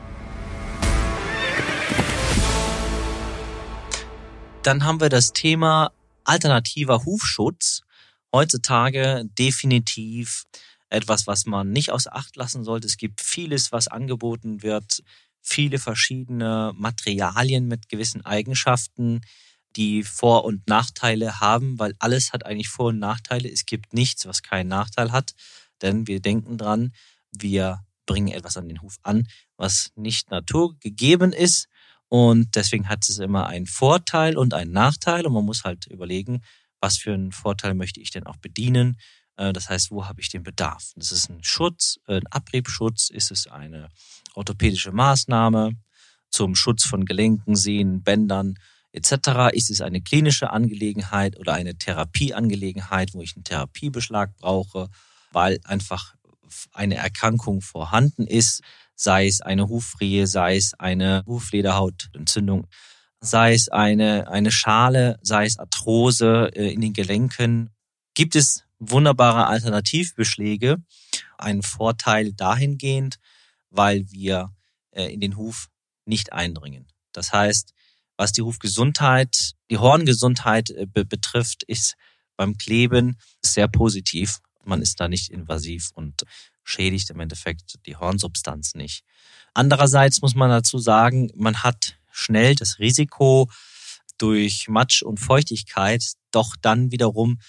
Dann 4.62 4.84
haben 4.84 5.00
wir 5.00 5.08
das 5.08 5.32
Thema 5.32 5.92
alternativer 6.24 7.04
Hufschutz. 7.04 7.82
Heutzutage 8.32 9.24
definitiv 9.38 10.44
etwas, 10.90 11.26
was 11.26 11.46
man 11.46 11.70
nicht 11.70 11.90
außer 11.90 12.14
Acht 12.14 12.36
lassen 12.36 12.64
sollte. 12.64 12.86
Es 12.86 12.96
gibt 12.96 13.20
vieles, 13.20 13.72
was 13.72 13.88
angeboten 13.88 14.62
wird, 14.62 15.02
viele 15.40 15.78
verschiedene 15.78 16.72
Materialien 16.76 17.66
mit 17.66 17.88
gewissen 17.88 18.24
Eigenschaften, 18.24 19.22
die 19.76 20.02
Vor- 20.02 20.44
und 20.44 20.66
Nachteile 20.66 21.40
haben, 21.40 21.78
weil 21.78 21.94
alles 21.98 22.32
hat 22.32 22.44
eigentlich 22.44 22.68
Vor- 22.68 22.88
und 22.88 22.98
Nachteile. 22.98 23.50
Es 23.50 23.64
gibt 23.64 23.94
nichts, 23.94 24.26
was 24.26 24.42
keinen 24.42 24.68
Nachteil 24.68 25.12
hat, 25.12 25.34
denn 25.82 26.06
wir 26.06 26.20
denken 26.20 26.58
dran, 26.58 26.92
wir 27.30 27.84
bringen 28.06 28.28
etwas 28.28 28.56
an 28.56 28.68
den 28.68 28.82
Huf 28.82 28.96
an, 29.02 29.28
was 29.56 29.92
nicht 29.94 30.30
naturgegeben 30.30 31.32
ist. 31.32 31.68
Und 32.08 32.56
deswegen 32.56 32.88
hat 32.88 33.08
es 33.08 33.18
immer 33.18 33.46
einen 33.46 33.66
Vorteil 33.66 34.36
und 34.36 34.54
einen 34.54 34.72
Nachteil. 34.72 35.26
Und 35.26 35.34
man 35.34 35.44
muss 35.44 35.64
halt 35.64 35.86
überlegen, 35.86 36.42
was 36.80 36.96
für 36.96 37.12
einen 37.12 37.32
Vorteil 37.32 37.74
möchte 37.74 38.00
ich 38.00 38.10
denn 38.10 38.26
auch 38.26 38.36
bedienen. 38.36 38.98
Äh, 39.36 39.52
das 39.52 39.68
heißt, 39.68 39.90
wo 39.90 40.06
habe 40.06 40.20
ich 40.20 40.30
den 40.30 40.42
Bedarf? 40.42 40.92
Das 40.96 41.12
ist 41.12 41.28
ein 41.28 41.42
Schutz, 41.42 41.98
ein 42.06 42.26
Abriebschutz, 42.28 43.10
ist 43.10 43.30
es 43.30 43.46
eine 43.46 43.88
orthopädische 44.34 44.92
Maßnahme 44.92 45.72
zum 46.30 46.54
Schutz 46.54 46.84
von 46.84 47.04
Gelenken, 47.04 47.56
Sehnen, 47.56 48.02
Bändern 48.02 48.58
etc. 48.92 49.52
Ist 49.52 49.70
es 49.70 49.80
eine 49.80 50.00
klinische 50.00 50.50
Angelegenheit 50.50 51.38
oder 51.38 51.54
eine 51.54 51.76
Therapieangelegenheit, 51.76 53.14
wo 53.14 53.22
ich 53.22 53.36
einen 53.36 53.44
Therapiebeschlag 53.44 54.36
brauche, 54.36 54.88
weil 55.32 55.60
einfach 55.64 56.14
eine 56.72 56.96
Erkrankung 56.96 57.60
vorhanden 57.60 58.26
ist, 58.26 58.62
sei 58.98 59.28
es 59.28 59.40
eine 59.40 59.68
Hufrehe, 59.68 60.26
sei 60.26 60.56
es 60.56 60.74
eine 60.74 61.22
Huflederhautentzündung, 61.24 62.66
sei 63.20 63.54
es 63.54 63.68
eine, 63.68 64.28
eine 64.28 64.50
Schale, 64.50 65.18
sei 65.22 65.46
es 65.46 65.58
Arthrose 65.58 66.50
äh, 66.54 66.72
in 66.72 66.80
den 66.80 66.92
Gelenken, 66.92 67.70
gibt 68.14 68.34
es 68.34 68.64
wunderbare 68.80 69.46
Alternativbeschläge. 69.46 70.78
Ein 71.38 71.62
Vorteil 71.62 72.32
dahingehend, 72.32 73.18
weil 73.70 74.10
wir 74.10 74.52
äh, 74.90 75.12
in 75.12 75.20
den 75.20 75.36
Huf 75.36 75.68
nicht 76.04 76.32
eindringen. 76.32 76.88
Das 77.12 77.32
heißt, 77.32 77.74
was 78.16 78.32
die 78.32 78.42
Hufgesundheit, 78.42 79.52
die 79.70 79.78
Horngesundheit 79.78 80.70
äh, 80.70 80.86
betrifft, 80.86 81.62
ist 81.62 81.94
beim 82.36 82.56
Kleben 82.56 83.16
sehr 83.42 83.68
positiv 83.68 84.40
man 84.68 84.82
ist 84.82 85.00
da 85.00 85.08
nicht 85.08 85.30
invasiv 85.30 85.90
und 85.94 86.24
schädigt 86.68 87.10
im 87.10 87.20
Endeffekt 87.20 87.86
die 87.86 87.96
Hornsubstanz 87.96 88.74
nicht. 88.74 89.04
Andererseits 89.54 90.20
muss 90.20 90.34
man 90.34 90.50
dazu 90.50 90.78
sagen, 90.78 91.30
man 91.34 91.62
hat 91.62 91.98
schnell 92.12 92.54
das 92.54 92.78
Risiko 92.78 93.50
durch 94.18 94.68
Matsch 94.68 95.02
und 95.02 95.18
Feuchtigkeit 95.18 96.04
doch 96.30 96.56
dann 96.60 96.92
wiederum 96.92 97.40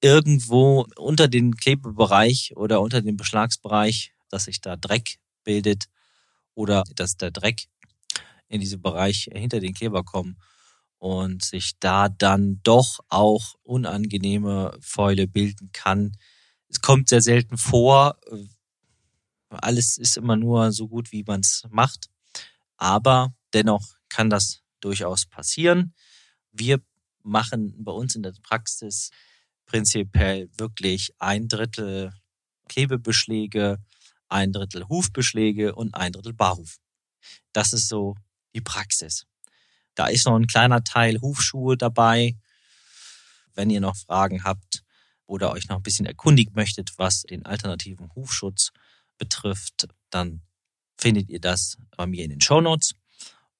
irgendwo 0.00 0.86
unter 0.96 1.28
den 1.28 1.56
Klebebereich 1.56 2.52
oder 2.56 2.80
unter 2.80 3.00
dem 3.00 3.16
Beschlagsbereich, 3.16 4.12
dass 4.28 4.44
sich 4.44 4.60
da 4.60 4.76
Dreck 4.76 5.18
bildet 5.44 5.86
oder 6.54 6.84
dass 6.96 7.16
der 7.16 7.30
Dreck 7.30 7.66
in 8.48 8.60
diesen 8.60 8.82
Bereich 8.82 9.30
hinter 9.32 9.60
den 9.60 9.74
Kleber 9.74 10.02
kommt 10.02 10.36
und 10.98 11.44
sich 11.44 11.78
da 11.80 12.08
dann 12.08 12.60
doch 12.62 13.00
auch 13.08 13.54
unangenehme 13.62 14.76
Fäule 14.80 15.26
bilden 15.26 15.70
kann, 15.72 16.16
es 16.68 16.80
kommt 16.80 17.08
sehr 17.08 17.22
selten 17.22 17.56
vor. 17.56 18.18
Alles 19.62 19.98
ist 19.98 20.16
immer 20.16 20.36
nur 20.36 20.72
so 20.72 20.88
gut, 20.88 21.12
wie 21.12 21.24
man 21.24 21.40
es 21.40 21.64
macht. 21.70 22.08
Aber 22.76 23.34
dennoch 23.52 23.96
kann 24.08 24.30
das 24.30 24.62
durchaus 24.80 25.26
passieren. 25.26 25.94
Wir 26.52 26.80
machen 27.22 27.74
bei 27.82 27.92
uns 27.92 28.14
in 28.14 28.22
der 28.22 28.34
Praxis 28.42 29.10
prinzipiell 29.66 30.50
wirklich 30.56 31.14
ein 31.18 31.48
Drittel 31.48 32.12
Klebebeschläge, 32.68 33.78
ein 34.28 34.52
Drittel 34.52 34.88
Hufbeschläge 34.88 35.74
und 35.74 35.94
ein 35.94 36.12
Drittel 36.12 36.32
Barhuf. 36.32 36.78
Das 37.52 37.72
ist 37.72 37.88
so 37.88 38.16
die 38.54 38.60
Praxis. 38.60 39.26
Da 39.94 40.06
ist 40.06 40.26
noch 40.26 40.36
ein 40.36 40.46
kleiner 40.46 40.82
Teil 40.84 41.20
Hufschuhe 41.20 41.76
dabei. 41.76 42.36
Wenn 43.54 43.70
ihr 43.70 43.80
noch 43.80 43.96
Fragen 43.96 44.44
habt 44.44 44.84
oder 45.26 45.52
euch 45.52 45.68
noch 45.68 45.76
ein 45.76 45.82
bisschen 45.82 46.06
erkundigen 46.06 46.54
möchtet, 46.54 46.92
was 46.98 47.22
den 47.22 47.46
alternativen 47.46 48.12
Hufschutz 48.14 48.72
betrifft, 49.18 49.88
dann 50.10 50.42
findet 50.98 51.28
ihr 51.28 51.40
das 51.40 51.76
bei 51.96 52.06
mir 52.06 52.24
in 52.24 52.30
den 52.30 52.40
Show 52.40 52.60
Notes. 52.60 52.94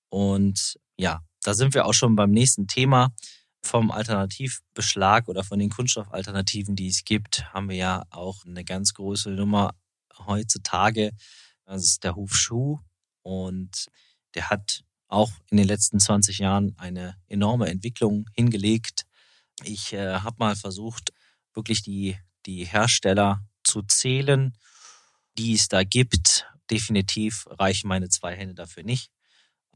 Und 0.08 0.78
ja, 0.96 1.20
da 1.42 1.54
sind 1.54 1.74
wir 1.74 1.86
auch 1.86 1.94
schon 1.94 2.16
beim 2.16 2.30
nächsten 2.30 2.66
Thema. 2.66 3.12
Vom 3.62 3.90
Alternativbeschlag 3.90 5.28
oder 5.28 5.42
von 5.42 5.58
den 5.58 5.70
Kunststoffalternativen, 5.70 6.76
die 6.76 6.88
es 6.88 7.04
gibt, 7.04 7.44
haben 7.52 7.70
wir 7.70 7.76
ja 7.76 8.02
auch 8.10 8.44
eine 8.44 8.64
ganz 8.64 8.92
große 8.94 9.30
Nummer 9.30 9.74
heutzutage. 10.18 11.12
Das 11.64 11.82
ist 11.82 12.04
der 12.04 12.14
Hufschuh. 12.14 12.78
Und 13.22 13.86
der 14.34 14.50
hat 14.50 14.84
auch 15.08 15.32
in 15.50 15.56
den 15.56 15.66
letzten 15.66 15.98
20 15.98 16.38
Jahren 16.38 16.74
eine 16.76 17.16
enorme 17.26 17.68
Entwicklung 17.68 18.28
hingelegt. 18.34 19.06
Ich 19.62 19.92
äh, 19.92 20.16
habe 20.16 20.36
mal 20.38 20.56
versucht, 20.56 21.12
wirklich 21.54 21.82
die, 21.82 22.18
die 22.46 22.64
Hersteller 22.64 23.40
zu 23.62 23.82
zählen, 23.82 24.56
die 25.38 25.54
es 25.54 25.68
da 25.68 25.84
gibt. 25.84 26.46
Definitiv 26.70 27.46
reichen 27.50 27.88
meine 27.88 28.08
zwei 28.08 28.34
Hände 28.34 28.54
dafür 28.54 28.82
nicht. 28.82 29.10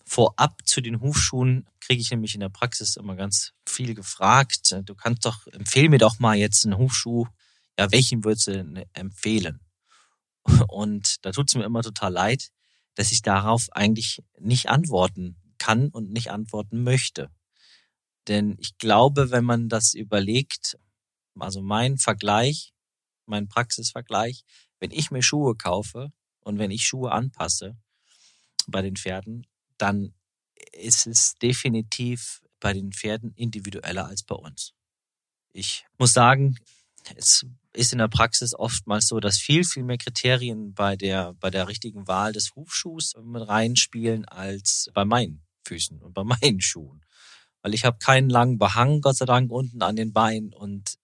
Vorab 0.04 0.66
zu 0.66 0.80
den 0.80 1.00
Hufschuhen 1.00 1.68
kriege 1.80 2.00
ich 2.00 2.10
nämlich 2.10 2.34
in 2.34 2.40
der 2.40 2.48
Praxis 2.48 2.96
immer 2.96 3.14
ganz 3.14 3.52
viel 3.66 3.94
gefragt. 3.94 4.74
Du 4.84 4.94
kannst 4.94 5.26
doch, 5.26 5.46
empfehl 5.48 5.90
mir 5.90 5.98
doch 5.98 6.18
mal 6.18 6.36
jetzt 6.36 6.64
einen 6.64 6.78
Hufschuh. 6.78 7.26
Ja, 7.78 7.92
welchen 7.92 8.24
würdest 8.24 8.46
du 8.46 8.86
empfehlen? 8.94 9.60
Und 10.68 11.24
da 11.24 11.32
tut 11.32 11.48
es 11.48 11.54
mir 11.54 11.64
immer 11.64 11.82
total 11.82 12.12
leid, 12.12 12.48
dass 12.94 13.12
ich 13.12 13.22
darauf 13.22 13.68
eigentlich 13.72 14.22
nicht 14.38 14.70
antworten 14.70 15.36
kann 15.58 15.88
und 15.90 16.10
nicht 16.10 16.30
antworten 16.30 16.82
möchte. 16.82 17.30
Denn 18.28 18.56
ich 18.58 18.78
glaube, 18.78 19.30
wenn 19.30 19.44
man 19.44 19.68
das 19.68 19.94
überlegt, 19.94 20.78
also 21.38 21.60
mein 21.60 21.98
Vergleich, 21.98 22.72
mein 23.26 23.48
Praxisvergleich, 23.48 24.44
wenn 24.80 24.90
ich 24.90 25.10
mir 25.10 25.22
Schuhe 25.22 25.56
kaufe 25.56 26.12
und 26.40 26.58
wenn 26.58 26.70
ich 26.70 26.84
Schuhe 26.84 27.12
anpasse 27.12 27.76
bei 28.66 28.82
den 28.82 28.96
Pferden, 28.96 29.46
dann 29.76 30.14
ist 30.72 31.06
es 31.06 31.34
definitiv 31.34 32.42
bei 32.60 32.72
den 32.72 32.92
Pferden 32.92 33.32
individueller 33.34 34.06
als 34.06 34.22
bei 34.22 34.34
uns. 34.34 34.72
Ich 35.52 35.84
muss 35.98 36.12
sagen, 36.12 36.56
es 37.16 37.46
ist 37.72 37.92
in 37.92 37.98
der 37.98 38.08
Praxis 38.08 38.54
oftmals 38.54 39.06
so, 39.08 39.20
dass 39.20 39.38
viel, 39.38 39.64
viel 39.64 39.84
mehr 39.84 39.98
Kriterien 39.98 40.74
bei 40.74 40.96
der, 40.96 41.34
bei 41.34 41.50
der 41.50 41.68
richtigen 41.68 42.06
Wahl 42.06 42.32
des 42.32 42.54
Hufschuhs 42.54 43.14
mit 43.22 43.46
reinspielen 43.46 44.24
als 44.26 44.90
bei 44.94 45.04
meinen 45.04 45.46
Füßen 45.64 46.02
und 46.02 46.12
bei 46.12 46.24
meinen 46.42 46.60
Schuhen. 46.60 47.04
Weil 47.62 47.74
ich 47.74 47.84
habe 47.84 47.98
keinen 47.98 48.30
langen 48.30 48.58
Behang, 48.58 49.00
Gott 49.00 49.16
sei 49.16 49.26
Dank, 49.26 49.50
unten 49.50 49.82
an 49.82 49.96
den 49.96 50.12
Beinen. 50.12 50.52
Und 50.52 50.98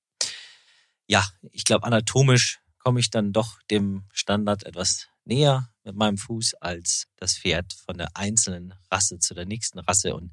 ja, 1.06 1.26
ich 1.50 1.64
glaube, 1.64 1.84
anatomisch 1.84 2.60
komme 2.85 3.01
ich 3.01 3.11
dann 3.11 3.33
doch 3.33 3.61
dem 3.70 4.05
Standard 4.12 4.64
etwas 4.64 5.09
näher 5.25 5.70
mit 5.83 5.97
meinem 5.97 6.18
Fuß 6.18 6.55
als 6.55 7.09
das 7.16 7.38
Pferd 7.38 7.73
von 7.73 7.99
der 7.99 8.16
einzelnen 8.16 8.75
Rasse 8.90 9.18
zu 9.18 9.35
der 9.35 9.47
nächsten 9.47 9.81
Rasse. 9.81 10.14
Und 10.14 10.33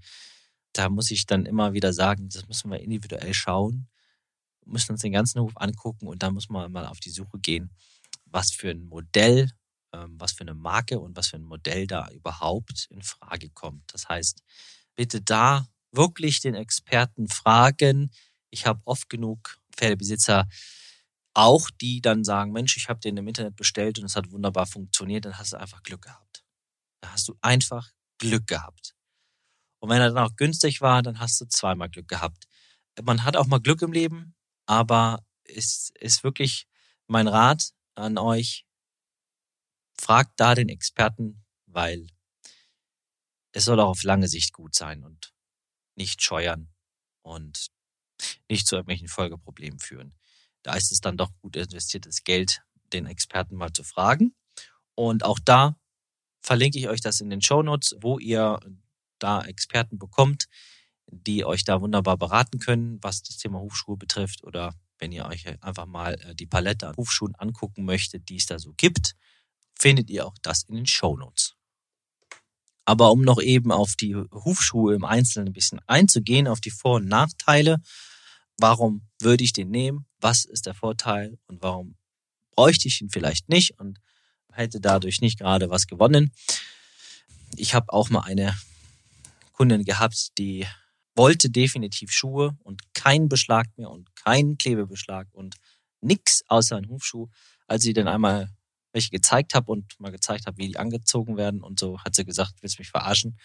da 0.73 0.89
muss 0.89 1.09
ich 1.11 1.25
dann 1.25 1.45
immer 1.45 1.73
wieder 1.73 1.93
sagen, 1.93 2.29
das 2.29 2.47
müssen 2.47 2.69
wir 2.69 2.79
individuell 2.79 3.33
schauen 3.33 3.87
müssen 4.65 4.91
uns 4.91 5.01
den 5.01 5.11
ganzen 5.11 5.41
Hof 5.41 5.53
angucken 5.55 6.07
und 6.07 6.23
dann 6.23 6.33
muss 6.33 6.49
man 6.49 6.71
mal 6.71 6.85
auf 6.85 6.99
die 6.99 7.09
Suche 7.09 7.39
gehen, 7.39 7.71
was 8.25 8.51
für 8.51 8.69
ein 8.69 8.83
Modell, 8.83 9.51
ähm, 9.93 10.15
was 10.19 10.33
für 10.33 10.41
eine 10.41 10.53
Marke 10.53 10.99
und 10.99 11.15
was 11.15 11.27
für 11.27 11.37
ein 11.37 11.43
Modell 11.43 11.87
da 11.87 12.09
überhaupt 12.09 12.87
in 12.89 13.01
Frage 13.01 13.49
kommt. 13.49 13.93
Das 13.93 14.07
heißt, 14.09 14.43
bitte 14.95 15.21
da 15.21 15.67
wirklich 15.91 16.39
den 16.39 16.55
Experten 16.55 17.27
fragen. 17.27 18.11
Ich 18.49 18.65
habe 18.65 18.81
oft 18.85 19.09
genug 19.09 19.57
Pferdebesitzer, 19.75 20.47
auch 21.33 21.69
die 21.69 22.01
dann 22.01 22.23
sagen, 22.23 22.51
Mensch, 22.51 22.77
ich 22.77 22.89
habe 22.89 22.99
den 22.99 23.17
im 23.17 23.27
Internet 23.27 23.55
bestellt 23.55 23.99
und 23.99 24.05
es 24.05 24.15
hat 24.15 24.31
wunderbar 24.31 24.65
funktioniert, 24.65 25.25
dann 25.25 25.37
hast 25.37 25.53
du 25.53 25.57
einfach 25.57 25.81
Glück 25.83 26.03
gehabt. 26.03 26.43
Da 27.01 27.11
hast 27.11 27.27
du 27.27 27.37
einfach 27.41 27.89
Glück 28.17 28.47
gehabt. 28.47 28.95
Und 29.79 29.89
wenn 29.89 30.01
er 30.01 30.11
dann 30.11 30.25
auch 30.25 30.35
günstig 30.35 30.81
war, 30.81 31.01
dann 31.01 31.19
hast 31.19 31.39
du 31.41 31.45
zweimal 31.45 31.89
Glück 31.89 32.07
gehabt. 32.07 32.47
Man 33.01 33.23
hat 33.23 33.35
auch 33.35 33.47
mal 33.47 33.59
Glück 33.59 33.81
im 33.81 33.93
Leben, 33.93 34.35
aber 34.65 35.25
es 35.43 35.91
ist 35.99 36.23
wirklich 36.23 36.67
mein 37.07 37.27
Rat 37.27 37.73
an 37.95 38.17
euch, 38.17 38.65
fragt 39.99 40.39
da 40.39 40.55
den 40.55 40.69
Experten, 40.69 41.43
weil 41.65 42.07
es 43.53 43.65
soll 43.65 43.79
auch 43.79 43.89
auf 43.89 44.03
lange 44.03 44.27
Sicht 44.27 44.53
gut 44.53 44.75
sein 44.75 45.03
und 45.03 45.33
nicht 45.95 46.21
scheuern 46.21 46.73
und 47.21 47.71
nicht 48.49 48.67
zu 48.67 48.75
irgendwelchen 48.75 49.07
Folgeproblemen 49.07 49.79
führen. 49.79 50.15
Da 50.63 50.75
ist 50.75 50.91
es 50.91 51.01
dann 51.01 51.17
doch 51.17 51.31
gut 51.41 51.55
investiertes 51.55 52.23
Geld, 52.23 52.61
den 52.93 53.05
Experten 53.05 53.55
mal 53.55 53.73
zu 53.73 53.83
fragen. 53.83 54.35
Und 54.95 55.23
auch 55.23 55.39
da 55.39 55.75
verlinke 56.41 56.77
ich 56.77 56.87
euch 56.89 57.01
das 57.01 57.21
in 57.21 57.29
den 57.29 57.41
Show 57.41 57.63
Notes, 57.63 57.95
wo 57.99 58.19
ihr 58.19 58.59
da 59.19 59.43
Experten 59.43 59.97
bekommt, 59.97 60.47
die 61.07 61.45
euch 61.45 61.63
da 61.63 61.81
wunderbar 61.81 62.17
beraten 62.17 62.59
können, 62.59 62.99
was 63.01 63.23
das 63.23 63.37
Thema 63.37 63.59
Hufschuhe 63.59 63.97
betrifft 63.97 64.43
oder 64.43 64.73
wenn 64.99 65.11
ihr 65.11 65.25
euch 65.25 65.45
einfach 65.63 65.87
mal 65.87 66.13
äh, 66.21 66.35
die 66.35 66.45
Palette 66.45 66.87
an 66.87 66.95
Hufschuhen 66.95 67.35
angucken 67.35 67.83
möchtet, 67.85 68.29
die 68.29 68.37
es 68.37 68.45
da 68.45 68.59
so 68.59 68.73
gibt, 68.73 69.15
findet 69.77 70.09
ihr 70.09 70.25
auch 70.25 70.35
das 70.41 70.63
in 70.63 70.75
den 70.75 70.85
Show 70.85 71.17
Notes. 71.17 71.55
Aber 72.85 73.11
um 73.11 73.21
noch 73.21 73.41
eben 73.41 73.71
auf 73.71 73.95
die 73.95 74.15
Hufschuhe 74.15 74.95
im 74.95 75.05
Einzelnen 75.05 75.49
ein 75.49 75.53
bisschen 75.53 75.79
einzugehen, 75.87 76.47
auf 76.47 76.61
die 76.61 76.71
Vor- 76.71 76.97
und 76.97 77.07
Nachteile, 77.07 77.81
warum 78.61 79.07
würde 79.19 79.43
ich 79.43 79.53
den 79.53 79.69
nehmen, 79.69 80.05
was 80.19 80.45
ist 80.45 80.65
der 80.65 80.73
Vorteil 80.73 81.37
und 81.47 81.61
warum 81.61 81.95
bräuchte 82.51 82.87
ich 82.87 83.01
ihn 83.01 83.09
vielleicht 83.09 83.49
nicht 83.49 83.79
und 83.79 83.99
hätte 84.53 84.79
dadurch 84.79 85.21
nicht 85.21 85.39
gerade 85.39 85.69
was 85.69 85.87
gewonnen. 85.87 86.31
Ich 87.55 87.73
habe 87.73 87.91
auch 87.91 88.09
mal 88.09 88.21
eine 88.21 88.55
Kundin 89.53 89.83
gehabt, 89.83 90.37
die 90.37 90.65
wollte 91.15 91.49
definitiv 91.49 92.11
Schuhe 92.11 92.57
und 92.63 92.93
keinen 92.93 93.29
Beschlag 93.29 93.67
mehr 93.77 93.89
und 93.89 94.15
keinen 94.15 94.57
Klebebeschlag 94.57 95.27
und 95.31 95.55
nix 96.01 96.43
außer 96.47 96.77
einen 96.77 96.89
Hufschuh. 96.89 97.27
Als 97.67 97.83
sie 97.83 97.93
dann 97.93 98.07
einmal 98.07 98.49
welche 98.93 99.09
gezeigt 99.09 99.53
habe 99.53 99.71
und 99.71 99.99
mal 99.99 100.11
gezeigt 100.11 100.47
habe, 100.47 100.57
wie 100.57 100.67
die 100.67 100.77
angezogen 100.77 101.37
werden 101.37 101.61
und 101.61 101.79
so, 101.79 101.99
hat 101.99 102.15
sie 102.15 102.25
gesagt, 102.25 102.55
willst 102.61 102.79
mich 102.79 102.89
verarschen? 102.89 103.37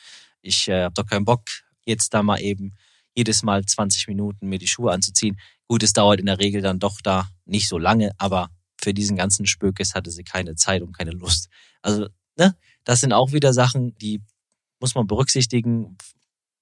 Ich 0.42 0.68
äh, 0.68 0.84
habe 0.84 0.94
doch 0.94 1.06
keinen 1.06 1.24
Bock, 1.24 1.42
jetzt 1.84 2.14
da 2.14 2.22
mal 2.22 2.40
eben 2.40 2.74
jedes 3.16 3.42
Mal 3.42 3.64
20 3.64 4.08
Minuten 4.08 4.48
mir 4.48 4.58
die 4.58 4.66
Schuhe 4.66 4.92
anzuziehen. 4.92 5.38
Gut, 5.66 5.82
es 5.82 5.92
dauert 5.92 6.20
in 6.20 6.26
der 6.26 6.38
Regel 6.38 6.62
dann 6.62 6.78
doch 6.78 7.00
da 7.00 7.28
nicht 7.44 7.68
so 7.68 7.78
lange, 7.78 8.12
aber 8.18 8.50
für 8.78 8.94
diesen 8.94 9.16
ganzen 9.16 9.46
Spökes 9.46 9.94
hatte 9.94 10.10
sie 10.10 10.22
keine 10.22 10.54
Zeit 10.54 10.82
und 10.82 10.96
keine 10.96 11.12
Lust. 11.12 11.48
Also, 11.82 12.08
ne, 12.36 12.56
das 12.84 13.00
sind 13.00 13.12
auch 13.12 13.32
wieder 13.32 13.52
Sachen, 13.52 13.96
die 13.98 14.22
muss 14.80 14.94
man 14.94 15.06
berücksichtigen, 15.06 15.96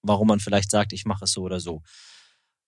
warum 0.02 0.28
man 0.28 0.40
vielleicht 0.40 0.70
sagt, 0.70 0.92
ich 0.92 1.04
mache 1.04 1.24
es 1.24 1.32
so 1.32 1.42
oder 1.42 1.60
so. 1.60 1.82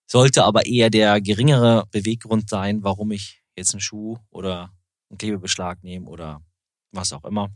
Sollte 0.05 0.43
aber 0.43 0.65
eher 0.65 0.89
der 0.89 1.21
geringere 1.21 1.85
Beweggrund 1.91 2.49
sein, 2.49 2.83
warum 2.83 3.11
ich 3.11 3.41
jetzt 3.55 3.73
einen 3.73 3.81
Schuh 3.81 4.17
oder 4.29 4.73
einen 5.09 5.17
Klebebeschlag 5.17 5.83
nehme 5.83 6.07
oder 6.07 6.41
was 6.91 7.13
auch 7.13 7.23
immer. 7.23 7.49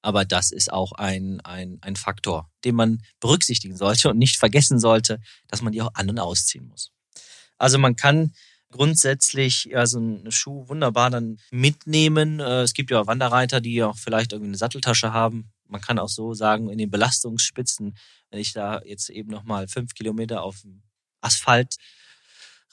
Aber 0.00 0.24
das 0.24 0.52
ist 0.52 0.72
auch 0.72 0.92
ein, 0.92 1.40
ein, 1.40 1.78
ein 1.80 1.96
Faktor, 1.96 2.50
den 2.64 2.76
man 2.76 3.02
berücksichtigen 3.20 3.76
sollte 3.76 4.10
und 4.10 4.18
nicht 4.18 4.36
vergessen 4.36 4.78
sollte, 4.78 5.20
dass 5.48 5.62
man 5.62 5.72
die 5.72 5.82
auch 5.82 5.94
an- 5.94 6.10
und 6.10 6.18
ausziehen 6.18 6.68
muss. 6.68 6.92
Also 7.56 7.78
man 7.78 7.96
kann 7.96 8.32
grundsätzlich 8.70 9.64
ja, 9.64 9.86
so 9.86 9.98
einen 9.98 10.30
Schuh 10.30 10.68
wunderbar 10.68 11.10
dann 11.10 11.38
mitnehmen. 11.50 12.38
Äh, 12.38 12.62
es 12.62 12.74
gibt 12.74 12.90
ja 12.90 13.00
auch 13.00 13.06
Wanderreiter, 13.06 13.60
die 13.60 13.82
auch 13.82 13.96
vielleicht 13.96 14.32
irgendwie 14.32 14.50
eine 14.50 14.58
Satteltasche 14.58 15.12
haben. 15.12 15.50
Man 15.66 15.80
kann 15.80 15.98
auch 15.98 16.08
so 16.08 16.32
sagen, 16.34 16.70
in 16.70 16.78
den 16.78 16.90
Belastungsspitzen 16.90 17.96
wenn 18.30 18.40
ich 18.40 18.52
da 18.52 18.82
jetzt 18.84 19.10
eben 19.10 19.30
nochmal 19.30 19.68
fünf 19.68 19.94
Kilometer 19.94 20.42
auf 20.42 20.60
dem 20.62 20.82
Asphalt 21.20 21.76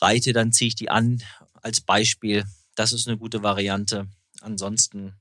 reite, 0.02 0.34
dann 0.34 0.52
ziehe 0.52 0.68
ich 0.68 0.76
die 0.76 0.90
an 0.90 1.24
als 1.54 1.82
Beispiel. 1.82 2.46
Das 2.76 2.94
ist 2.94 3.08
eine 3.08 3.18
gute 3.18 3.44
Variante. 3.44 4.08
Ansonsten 4.42 5.16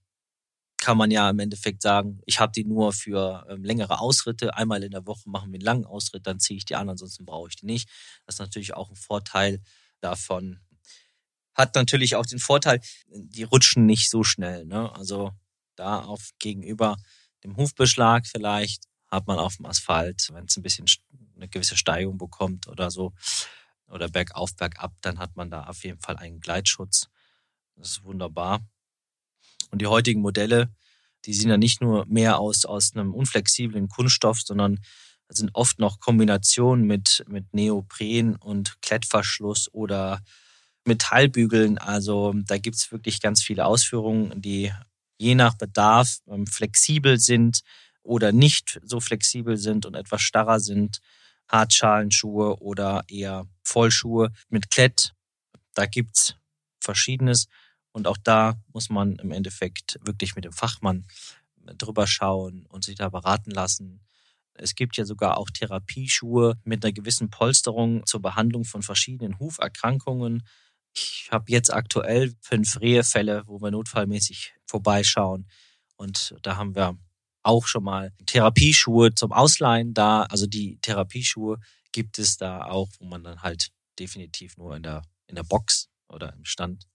kann 0.84 0.98
man 0.98 1.10
ja 1.10 1.30
im 1.30 1.38
Endeffekt 1.38 1.80
sagen, 1.80 2.20
ich 2.26 2.40
habe 2.40 2.52
die 2.52 2.64
nur 2.64 2.92
für 2.92 3.46
ähm, 3.48 3.64
längere 3.64 4.00
Ausritte. 4.00 4.54
Einmal 4.54 4.82
in 4.82 4.90
der 4.90 5.06
Woche 5.06 5.30
machen 5.30 5.50
wir 5.50 5.56
einen 5.56 5.64
langen 5.64 5.86
Ausritt, 5.86 6.26
dann 6.26 6.40
ziehe 6.40 6.58
ich 6.58 6.66
die 6.66 6.74
an, 6.74 6.90
ansonsten 6.90 7.24
brauche 7.24 7.48
ich 7.48 7.56
die 7.56 7.64
nicht. 7.64 7.88
Das 8.26 8.34
ist 8.34 8.40
natürlich 8.40 8.74
auch 8.74 8.90
ein 8.90 8.96
Vorteil 8.96 9.62
davon. 10.02 10.60
Hat 11.54 11.74
natürlich 11.74 12.16
auch 12.16 12.26
den 12.26 12.38
Vorteil, 12.38 12.82
die 13.06 13.44
rutschen 13.44 13.86
nicht 13.86 14.10
so 14.10 14.24
schnell. 14.24 14.66
Ne? 14.66 14.94
Also 14.94 15.32
da 15.74 16.00
auf 16.00 16.32
gegenüber 16.38 16.98
dem 17.44 17.56
Hufbeschlag 17.56 18.26
vielleicht 18.26 18.84
hat 19.08 19.26
man 19.26 19.38
auf 19.38 19.56
dem 19.56 19.64
Asphalt, 19.64 20.28
wenn 20.34 20.44
es 20.44 20.56
ein 20.58 20.62
bisschen 20.62 20.84
eine 21.34 21.48
gewisse 21.48 21.78
Steigung 21.78 22.18
bekommt 22.18 22.68
oder 22.68 22.90
so, 22.90 23.14
oder 23.86 24.10
bergauf, 24.10 24.54
bergab, 24.54 24.92
dann 25.00 25.18
hat 25.18 25.34
man 25.34 25.50
da 25.50 25.64
auf 25.64 25.82
jeden 25.82 26.00
Fall 26.00 26.18
einen 26.18 26.40
Gleitschutz. 26.40 27.08
Das 27.74 27.88
ist 27.88 28.04
wunderbar. 28.04 28.60
Und 29.70 29.82
die 29.82 29.86
heutigen 29.86 30.20
Modelle, 30.20 30.68
die 31.24 31.34
sehen 31.34 31.50
ja 31.50 31.56
nicht 31.56 31.80
nur 31.80 32.06
mehr 32.06 32.38
aus 32.38 32.64
aus 32.64 32.94
einem 32.94 33.14
unflexiblen 33.14 33.88
Kunststoff, 33.88 34.40
sondern 34.40 34.80
sind 35.28 35.50
oft 35.54 35.78
noch 35.78 36.00
Kombinationen 36.00 36.86
mit, 36.86 37.24
mit 37.28 37.52
Neopren 37.54 38.36
und 38.36 38.80
Klettverschluss 38.82 39.72
oder 39.72 40.20
Metallbügeln. 40.84 41.78
Also 41.78 42.34
da 42.46 42.58
gibt's 42.58 42.92
wirklich 42.92 43.20
ganz 43.20 43.42
viele 43.42 43.64
Ausführungen, 43.64 44.40
die 44.40 44.72
je 45.18 45.34
nach 45.34 45.54
Bedarf 45.54 46.18
ähm, 46.28 46.46
flexibel 46.46 47.18
sind 47.18 47.60
oder 48.02 48.32
nicht 48.32 48.80
so 48.84 49.00
flexibel 49.00 49.56
sind 49.56 49.86
und 49.86 49.94
etwas 49.94 50.22
starrer 50.22 50.60
sind. 50.60 51.00
Hartschalenschuhe 51.48 52.60
oder 52.60 53.04
eher 53.08 53.46
Vollschuhe 53.62 54.32
mit 54.48 54.70
Klett. 54.70 55.12
Da 55.74 55.86
gibt's 55.86 56.34
Verschiedenes. 56.80 57.46
Und 57.94 58.08
auch 58.08 58.16
da 58.16 58.60
muss 58.72 58.90
man 58.90 59.16
im 59.16 59.30
Endeffekt 59.30 60.00
wirklich 60.02 60.34
mit 60.34 60.44
dem 60.44 60.52
Fachmann 60.52 61.06
drüber 61.78 62.08
schauen 62.08 62.66
und 62.66 62.82
sich 62.82 62.96
da 62.96 63.08
beraten 63.08 63.52
lassen. 63.52 64.00
Es 64.54 64.74
gibt 64.74 64.96
ja 64.96 65.04
sogar 65.04 65.38
auch 65.38 65.48
Therapieschuhe 65.48 66.58
mit 66.64 66.84
einer 66.84 66.92
gewissen 66.92 67.30
Polsterung 67.30 68.04
zur 68.04 68.20
Behandlung 68.20 68.64
von 68.64 68.82
verschiedenen 68.82 69.38
Huferkrankungen. 69.38 70.44
Ich 70.92 71.28
habe 71.30 71.52
jetzt 71.52 71.72
aktuell 71.72 72.34
fünf 72.40 72.80
Rehefälle, 72.80 73.44
wo 73.46 73.60
wir 73.62 73.70
notfallmäßig 73.70 74.54
vorbeischauen. 74.66 75.46
Und 75.94 76.34
da 76.42 76.56
haben 76.56 76.74
wir 76.74 76.98
auch 77.44 77.68
schon 77.68 77.84
mal 77.84 78.12
Therapieschuhe 78.26 79.14
zum 79.14 79.32
Ausleihen 79.32 79.94
da. 79.94 80.24
Also 80.24 80.48
die 80.48 80.78
Therapieschuhe 80.80 81.60
gibt 81.92 82.18
es 82.18 82.38
da 82.38 82.64
auch, 82.64 82.88
wo 82.98 83.04
man 83.04 83.22
dann 83.22 83.42
halt 83.42 83.70
definitiv 84.00 84.56
nur 84.56 84.74
in 84.74 84.82
der, 84.82 85.02
in 85.28 85.36
der 85.36 85.44
Box 85.44 85.88
oder 86.08 86.32
im 86.32 86.44
Stand 86.44 86.88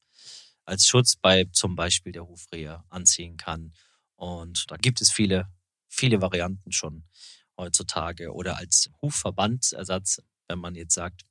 als 0.69 0.85
Schutz 0.85 1.15
bei 1.15 1.45
zum 1.51 1.75
Beispiel 1.75 2.11
der 2.11 2.27
Hufrehe 2.27 2.83
anziehen 2.89 3.37
kann. 3.37 3.73
Und 4.15 4.69
da 4.69 4.77
gibt 4.77 5.01
es 5.01 5.11
viele, 5.11 5.49
viele 5.87 6.21
Varianten 6.21 6.71
schon 6.71 7.05
heutzutage 7.57 8.33
oder 8.33 8.57
als 8.57 8.89
Hufverbandsersatz, 9.01 10.21
wenn 10.47 10.59
man 10.59 10.75
jetzt 10.75 10.93
sagt, 10.93 11.25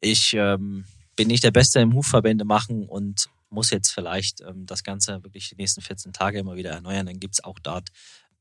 ich 0.00 0.34
ähm, 0.34 0.84
bin 1.16 1.28
nicht 1.28 1.42
der 1.42 1.50
Beste 1.50 1.80
im 1.80 1.94
Hufverbände 1.94 2.44
machen 2.44 2.86
und 2.88 3.28
muss 3.50 3.70
jetzt 3.70 3.90
vielleicht 3.90 4.40
ähm, 4.42 4.66
das 4.66 4.84
Ganze 4.84 5.22
wirklich 5.24 5.48
die 5.48 5.56
nächsten 5.56 5.80
14 5.80 6.12
Tage 6.12 6.38
immer 6.38 6.56
wieder 6.56 6.70
erneuern, 6.70 7.06
dann 7.06 7.20
gibt's 7.20 7.42
auch 7.42 7.58
dort 7.58 7.90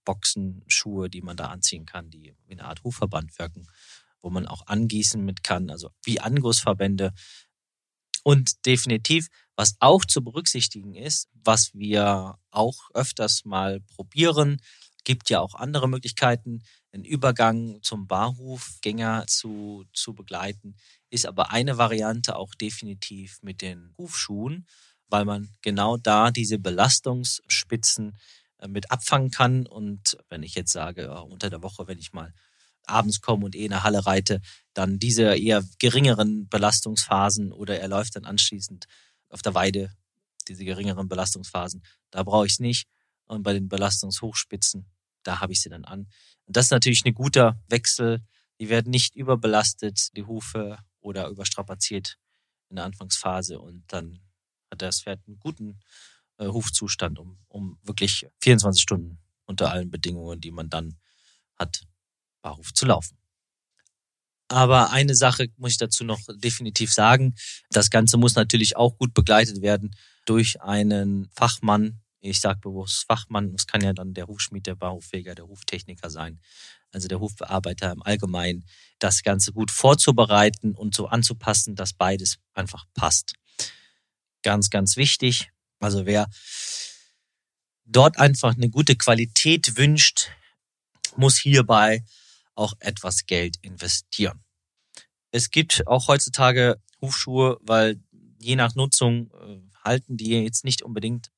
Boxen, 0.03 0.63
Schuhe, 0.67 1.09
die 1.09 1.21
man 1.21 1.37
da 1.37 1.47
anziehen 1.47 1.85
kann, 1.85 2.11
die 2.11 2.35
wie 2.45 2.53
eine 2.53 2.65
Art 2.65 2.83
Hufverband 2.83 3.37
wirken, 3.39 3.67
wo 4.21 4.29
man 4.29 4.45
auch 4.45 4.67
angießen 4.67 5.23
mit 5.23 5.43
kann, 5.43 5.71
also 5.71 5.89
wie 6.03 6.19
Angussverbände. 6.19 7.13
Und 8.23 8.65
definitiv, 8.65 9.29
was 9.55 9.75
auch 9.79 10.05
zu 10.05 10.23
berücksichtigen 10.23 10.95
ist, 10.95 11.29
was 11.33 11.73
wir 11.73 12.37
auch 12.51 12.89
öfters 12.93 13.45
mal 13.45 13.81
probieren, 13.81 14.61
gibt 15.03 15.29
ja 15.29 15.39
auch 15.39 15.55
andere 15.55 15.87
Möglichkeiten, 15.87 16.63
einen 16.91 17.05
Übergang 17.05 17.79
zum 17.81 18.07
Barhufgänger 18.07 19.25
zu, 19.27 19.85
zu 19.93 20.13
begleiten, 20.13 20.75
ist 21.09 21.25
aber 21.25 21.51
eine 21.51 21.77
Variante 21.77 22.35
auch 22.35 22.55
definitiv 22.55 23.39
mit 23.41 23.61
den 23.61 23.93
Hufschuhen, 23.97 24.65
weil 25.07 25.25
man 25.25 25.49
genau 25.61 25.97
da 25.97 26.31
diese 26.31 26.57
Belastungsspitzen 26.57 28.17
äh, 28.59 28.67
mit 28.67 28.91
abfangen 28.91 29.29
kann. 29.29 29.67
Und 29.67 30.17
wenn 30.29 30.43
ich 30.43 30.55
jetzt 30.55 30.71
sage, 30.71 31.03
äh, 31.03 31.19
unter 31.19 31.49
der 31.49 31.61
Woche, 31.61 31.87
wenn 31.87 31.99
ich 31.99 32.13
mal 32.13 32.33
abends 32.85 33.21
komme 33.21 33.45
und 33.45 33.55
eh 33.55 33.65
in 33.65 33.71
der 33.71 33.83
Halle 33.83 34.05
reite, 34.05 34.41
dann 34.73 34.99
diese 34.99 35.35
eher 35.35 35.63
geringeren 35.79 36.47
Belastungsphasen 36.49 37.51
oder 37.51 37.79
er 37.79 37.87
läuft 37.87 38.15
dann 38.15 38.25
anschließend 38.25 38.85
auf 39.29 39.41
der 39.41 39.53
Weide, 39.53 39.95
diese 40.47 40.65
geringeren 40.65 41.07
Belastungsphasen, 41.07 41.83
da 42.11 42.23
brauche 42.23 42.45
ich 42.45 42.53
es 42.53 42.59
nicht. 42.59 42.87
Und 43.25 43.43
bei 43.43 43.53
den 43.53 43.67
Belastungshochspitzen, 43.67 44.85
da 45.23 45.39
habe 45.39 45.53
ich 45.53 45.61
sie 45.61 45.69
dann 45.69 45.85
an. 45.85 46.07
Und 46.45 46.55
das 46.55 46.65
ist 46.65 46.71
natürlich 46.71 47.03
ein 47.05 47.13
guter 47.15 47.59
Wechsel. 47.67 48.23
Die 48.59 48.69
werden 48.69 48.91
nicht 48.91 49.15
überbelastet, 49.15 50.15
die 50.15 50.23
Hufe 50.23 50.77
oder 51.01 51.27
überstrapaziert 51.27 52.17
in 52.69 52.77
der 52.77 52.85
Anfangsphase 52.85 53.59
und 53.59 53.83
dann 53.87 54.19
hat 54.71 54.81
das 54.81 55.01
Pferd 55.01 55.21
einen 55.27 55.39
guten 55.39 55.79
äh, 56.37 56.47
Hufzustand, 56.47 57.19
um, 57.19 57.37
um 57.47 57.77
wirklich 57.83 58.27
24 58.41 58.81
Stunden 58.81 59.19
unter 59.45 59.71
allen 59.71 59.91
Bedingungen, 59.91 60.41
die 60.41 60.51
man 60.51 60.69
dann 60.69 60.97
hat, 61.55 61.85
Barhof 62.41 62.73
zu 62.73 62.85
laufen. 62.85 63.17
Aber 64.47 64.91
eine 64.91 65.15
Sache 65.15 65.47
muss 65.57 65.71
ich 65.71 65.77
dazu 65.77 66.03
noch 66.03 66.19
definitiv 66.35 66.93
sagen. 66.93 67.35
Das 67.71 67.89
Ganze 67.89 68.17
muss 68.17 68.35
natürlich 68.35 68.77
auch 68.77 68.97
gut 68.97 69.13
begleitet 69.13 69.61
werden 69.61 69.95
durch 70.25 70.61
einen 70.61 71.29
Fachmann. 71.35 72.01
Ich 72.21 72.39
sage 72.39 72.59
bewusst 72.59 73.05
Fachmann. 73.07 73.53
Es 73.55 73.67
kann 73.67 73.81
ja 73.81 73.93
dann 73.93 74.13
der 74.13 74.27
Hufschmied, 74.27 74.67
der 74.67 74.75
Barhoffeger, 74.75 75.35
der 75.35 75.47
Huftechniker 75.47 76.09
sein. 76.09 76.39
Also 76.91 77.07
der 77.07 77.19
Hufbearbeiter 77.19 77.91
im 77.91 78.03
Allgemeinen. 78.03 78.65
Das 78.99 79.23
Ganze 79.23 79.51
gut 79.51 79.71
vorzubereiten 79.71 80.75
und 80.75 80.95
so 80.95 81.07
anzupassen, 81.07 81.75
dass 81.75 81.93
beides 81.93 82.37
einfach 82.53 82.85
passt. 82.93 83.33
Ganz, 84.43 84.69
ganz 84.69 84.95
wichtig. 84.95 85.49
Also 85.79 86.05
wer 86.05 86.27
dort 87.85 88.17
einfach 88.17 88.55
eine 88.55 88.69
gute 88.69 88.95
Qualität 88.95 89.77
wünscht, 89.77 90.29
muss 91.15 91.37
hierbei 91.37 92.03
auch 92.55 92.73
etwas 92.79 93.25
Geld 93.25 93.57
investieren. 93.61 94.43
Es 95.31 95.51
gibt 95.51 95.85
auch 95.87 96.07
heutzutage 96.07 96.81
Hufschuhe, 97.01 97.57
weil 97.61 97.99
je 98.39 98.55
nach 98.55 98.75
Nutzung 98.75 99.31
äh, 99.31 99.59
halten 99.83 100.17
die 100.17 100.31
jetzt 100.31 100.63
nicht 100.63 100.81
unbedingt 100.81 101.31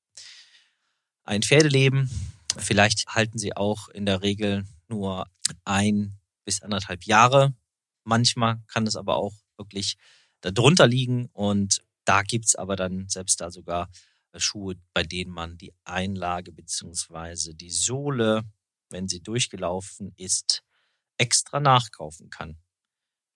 ein 1.24 1.42
Pferdeleben. 1.42 2.10
Vielleicht 2.58 3.08
halten 3.08 3.38
sie 3.38 3.56
auch 3.56 3.90
in 3.90 4.06
der 4.06 4.22
Regel 4.22 4.66
nur 4.88 5.28
ein 5.66 6.18
bis 6.46 6.62
anderthalb 6.62 7.04
Jahre. 7.04 7.54
Manchmal 8.04 8.62
kann 8.68 8.88
es 8.88 8.96
aber 8.96 9.18
auch 9.18 9.34
wirklich 9.58 9.98
darunter 10.42 10.88
liegen 10.88 11.28
und 11.34 11.82
da 12.06 12.22
gibt's 12.22 12.56
aber 12.56 12.76
dann 12.76 13.10
selbst 13.10 13.42
da 13.42 13.52
sogar 13.52 13.90
Schuhe, 14.40 14.76
bei 14.94 15.04
denen 15.04 15.32
man 15.32 15.58
die 15.58 15.74
Einlage 15.84 16.52
beziehungsweise 16.52 17.56
die 17.56 17.72
Sohle, 17.72 18.44
wenn 18.90 19.08
sie 19.08 19.22
durchgelaufen 19.22 20.14
ist, 20.16 20.64
extra 21.18 21.60
nachkaufen 21.60 22.30
kann. 22.30 22.58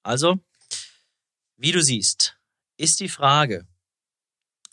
Also, 0.04 0.40
wie 1.58 1.72
du 1.72 1.82
siehst, 1.82 2.38
ist 2.78 3.00
die 3.00 3.10
Frage, 3.10 3.68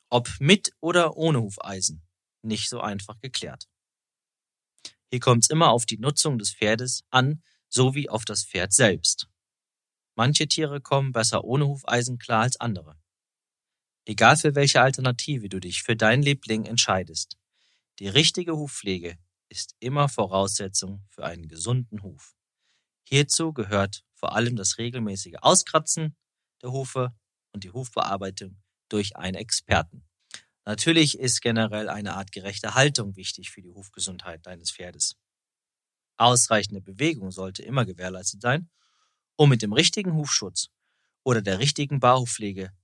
ob 0.09 0.29
mit 0.41 0.73
oder 0.81 1.17
ohne 1.17 1.41
Hufeisen, 1.41 2.03
nicht 2.43 2.69
so 2.69 2.81
einfach 2.81 3.21
geklärt. 3.21 3.69
Hier 5.11 5.21
kommt 5.21 5.45
es 5.45 5.51
immer 5.51 5.71
auf 5.71 5.87
die 5.87 5.99
Nutzung 5.99 6.39
des 6.39 6.55
Pferdes 6.55 7.05
an, 7.11 7.43
sowie 7.69 8.09
auf 8.09 8.25
das 8.25 8.45
Pferd 8.45 8.73
selbst. 8.73 9.29
Manche 10.15 10.49
Tiere 10.49 10.81
kommen 10.81 11.13
besser 11.13 11.45
ohne 11.45 11.67
Hufeisen 11.67 12.19
klar 12.19 12.43
als 12.43 12.59
andere. 12.59 12.99
Egal 14.05 14.37
für 14.39 14.55
welche 14.55 14.81
Alternative 14.81 15.49
du 15.51 15.61
dich 15.61 15.83
für 15.83 15.97
dein 15.97 16.23
Liebling 16.23 16.65
entscheidest, 16.65 17.37
die 17.99 18.09
richtige 18.09 18.57
Hufpflege 18.57 19.19
ist 19.51 19.75
immer 19.81 20.09
Voraussetzung 20.09 21.05
für 21.11 21.25
einen 21.25 21.49
gesunden 21.49 22.03
Huf. 22.03 22.38
Hierzu 23.11 23.55
gehört 23.55 24.05
vor 24.13 24.35
allem 24.35 24.55
das 24.55 24.77
regelmäßige 24.77 25.37
Auskratzen 25.41 26.15
der 26.61 26.73
Hufe 26.73 27.17
und 27.53 27.65
die 27.65 27.71
Hufbearbeitung 27.71 28.61
durch 28.91 29.17
einen 29.17 29.35
Experten. 29.35 30.07
Natürlich 30.67 31.19
ist 31.19 31.41
generell 31.41 31.89
eine 31.89 32.17
artgerechte 32.17 32.75
Haltung 32.75 33.17
wichtig 33.17 33.51
für 33.51 33.63
die 33.63 33.71
Hufgesundheit 33.71 34.45
deines 34.45 34.71
Pferdes. 34.73 35.17
Ausreichende 36.19 36.83
Bewegung 36.83 37.31
sollte 37.31 37.63
immer 37.63 37.87
gewährleistet 37.87 38.43
sein, 38.43 38.69
um 39.37 39.49
mit 39.49 39.63
dem 39.63 39.73
richtigen 39.73 40.13
Hufschutz 40.13 40.69
oder 41.25 41.41
der 41.41 41.61
richtigen 41.61 42.01
Barhufpflege 42.01 42.75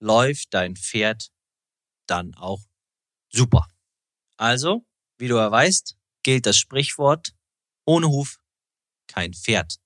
läuft 0.00 0.52
dein 0.52 0.76
Pferd 0.76 1.32
dann 2.06 2.34
auch 2.34 2.60
super. 3.30 3.66
Also, 4.36 4.84
wie 5.16 5.28
du 5.28 5.36
ja 5.36 5.50
weißt, 5.50 5.96
gilt 6.22 6.44
das 6.44 6.58
Sprichwort, 6.58 7.34
ohne 7.86 8.08
Huf 8.08 8.39
kein 9.12 9.34
Pferd. 9.34 9.76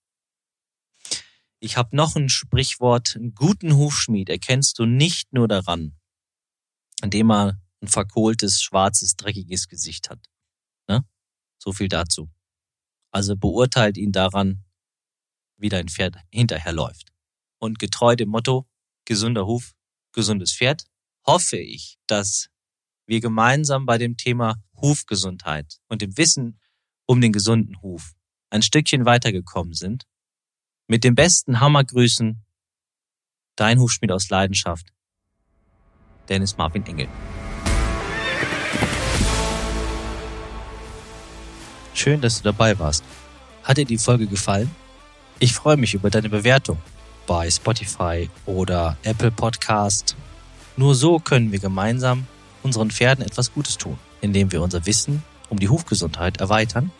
Ich 1.60 1.76
habe 1.76 1.96
noch 1.96 2.14
ein 2.14 2.28
Sprichwort, 2.28 3.16
einen 3.16 3.34
guten 3.34 3.76
Hufschmied 3.76 4.28
erkennst 4.28 4.78
du 4.78 4.84
nicht 4.84 5.32
nur 5.32 5.48
daran, 5.48 5.98
indem 7.02 7.30
er 7.30 7.60
ein 7.80 7.88
verkohltes, 7.88 8.62
schwarzes, 8.62 9.16
dreckiges 9.16 9.68
Gesicht 9.68 10.10
hat. 10.10 10.20
Ne? 10.88 11.06
So 11.58 11.72
viel 11.72 11.88
dazu. 11.88 12.30
Also 13.10 13.36
beurteilt 13.36 13.96
ihn 13.96 14.12
daran, 14.12 14.64
wie 15.56 15.68
dein 15.68 15.88
Pferd 15.88 16.16
hinterherläuft. 16.30 17.12
Und 17.58 17.78
getreu 17.78 18.16
dem 18.16 18.28
Motto, 18.28 18.68
gesunder 19.06 19.46
Huf 19.46 19.74
gesundes 20.12 20.54
Pferd, 20.54 20.84
hoffe 21.26 21.56
ich, 21.56 21.98
dass 22.06 22.48
wir 23.06 23.20
gemeinsam 23.20 23.86
bei 23.86 23.98
dem 23.98 24.16
Thema 24.16 24.62
Hufgesundheit 24.80 25.78
und 25.88 26.02
dem 26.02 26.16
Wissen 26.16 26.60
um 27.06 27.20
den 27.20 27.32
gesunden 27.32 27.80
Huf 27.82 28.14
ein 28.54 28.62
Stückchen 28.62 29.04
weitergekommen 29.04 29.74
sind. 29.74 30.06
Mit 30.86 31.02
den 31.02 31.16
besten 31.16 31.58
Hammergrüßen, 31.58 32.40
Dein 33.56 33.78
Hufschmied 33.78 34.12
aus 34.12 34.30
Leidenschaft. 34.30 34.92
Dennis 36.28 36.56
Marvin 36.56 36.86
Engel. 36.86 37.08
Schön, 41.94 42.20
dass 42.20 42.38
du 42.38 42.44
dabei 42.44 42.78
warst. 42.78 43.04
Hat 43.62 43.76
dir 43.76 43.84
die 43.84 43.98
Folge 43.98 44.26
gefallen? 44.26 44.70
Ich 45.38 45.52
freue 45.52 45.76
mich 45.76 45.94
über 45.94 46.10
deine 46.10 46.28
Bewertung 46.28 46.78
bei 47.26 47.50
Spotify 47.50 48.28
oder 48.46 48.96
Apple 49.02 49.30
Podcast. 49.30 50.16
Nur 50.76 50.94
so 50.94 51.18
können 51.18 51.50
wir 51.52 51.60
gemeinsam 51.60 52.26
unseren 52.62 52.90
Pferden 52.90 53.24
etwas 53.24 53.52
Gutes 53.52 53.78
tun, 53.78 53.98
indem 54.20 54.52
wir 54.52 54.62
unser 54.62 54.86
Wissen 54.86 55.22
um 55.48 55.58
die 55.58 55.68
Hufgesundheit 55.68 56.38
erweitern, 56.38 56.90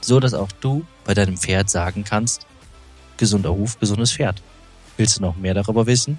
so 0.00 0.20
dass 0.20 0.34
auch 0.34 0.52
du 0.60 0.84
bei 1.04 1.14
deinem 1.14 1.36
Pferd 1.36 1.70
sagen 1.70 2.04
kannst, 2.04 2.46
gesunder 3.16 3.50
Huf, 3.50 3.78
gesundes 3.78 4.12
Pferd. 4.12 4.42
Willst 4.96 5.18
du 5.18 5.22
noch 5.22 5.36
mehr 5.36 5.54
darüber 5.54 5.86
wissen? 5.86 6.18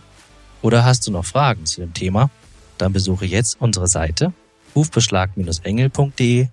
Oder 0.61 0.85
hast 0.85 1.07
du 1.07 1.11
noch 1.11 1.25
Fragen 1.25 1.65
zu 1.65 1.81
dem 1.81 1.93
Thema? 1.93 2.29
Dann 2.77 2.93
besuche 2.93 3.25
jetzt 3.25 3.59
unsere 3.59 3.87
Seite 3.87 4.33
hufbeschlag-engel.de 4.75 6.47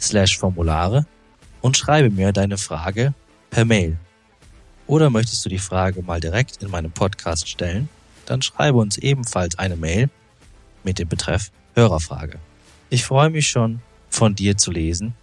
slash 0.00 0.38
Formulare 0.38 1.06
und 1.60 1.76
schreibe 1.76 2.10
mir 2.10 2.32
deine 2.32 2.58
Frage 2.58 3.14
per 3.50 3.64
Mail. 3.64 3.98
Oder 4.86 5.10
möchtest 5.10 5.44
du 5.44 5.48
die 5.48 5.58
Frage 5.58 6.02
mal 6.02 6.20
direkt 6.20 6.62
in 6.62 6.70
meinem 6.70 6.90
Podcast 6.90 7.48
stellen? 7.48 7.88
Dann 8.26 8.42
schreibe 8.42 8.78
uns 8.78 8.98
ebenfalls 8.98 9.58
eine 9.58 9.76
Mail 9.76 10.10
mit 10.82 10.98
dem 10.98 11.08
Betreff 11.08 11.50
Hörerfrage. 11.74 12.38
Ich 12.88 13.04
freue 13.04 13.30
mich 13.30 13.48
schon, 13.48 13.80
von 14.08 14.34
dir 14.34 14.56
zu 14.56 14.72
lesen 14.72 15.14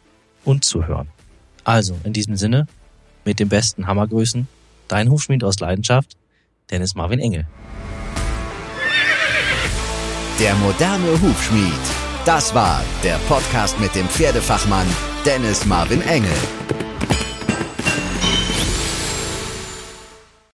und 0.45 0.63
zu 0.63 0.87
hören. 0.87 1.09
Also, 1.67 1.97
in 2.05 2.13
diesem 2.13 2.37
Sinne, 2.37 2.65
mit 3.25 3.41
den 3.41 3.49
besten 3.49 3.87
Hammergrüßen, 3.87 4.47
dein 4.87 5.11
Hufschmied 5.11 5.43
aus 5.43 5.59
Leidenschaft, 5.59 6.15
Dennis 6.71 6.95
Marvin 6.95 7.19
Engel. 7.19 7.45
Der 10.39 10.55
moderne 10.55 11.11
Hufschmied. 11.21 11.73
Das 12.23 12.55
war 12.55 12.81
der 13.03 13.17
Podcast 13.27 13.77
mit 13.81 13.93
dem 13.95 14.07
Pferdefachmann 14.07 14.87
Dennis 15.25 15.65
Marvin 15.65 16.01
Engel. 16.03 16.31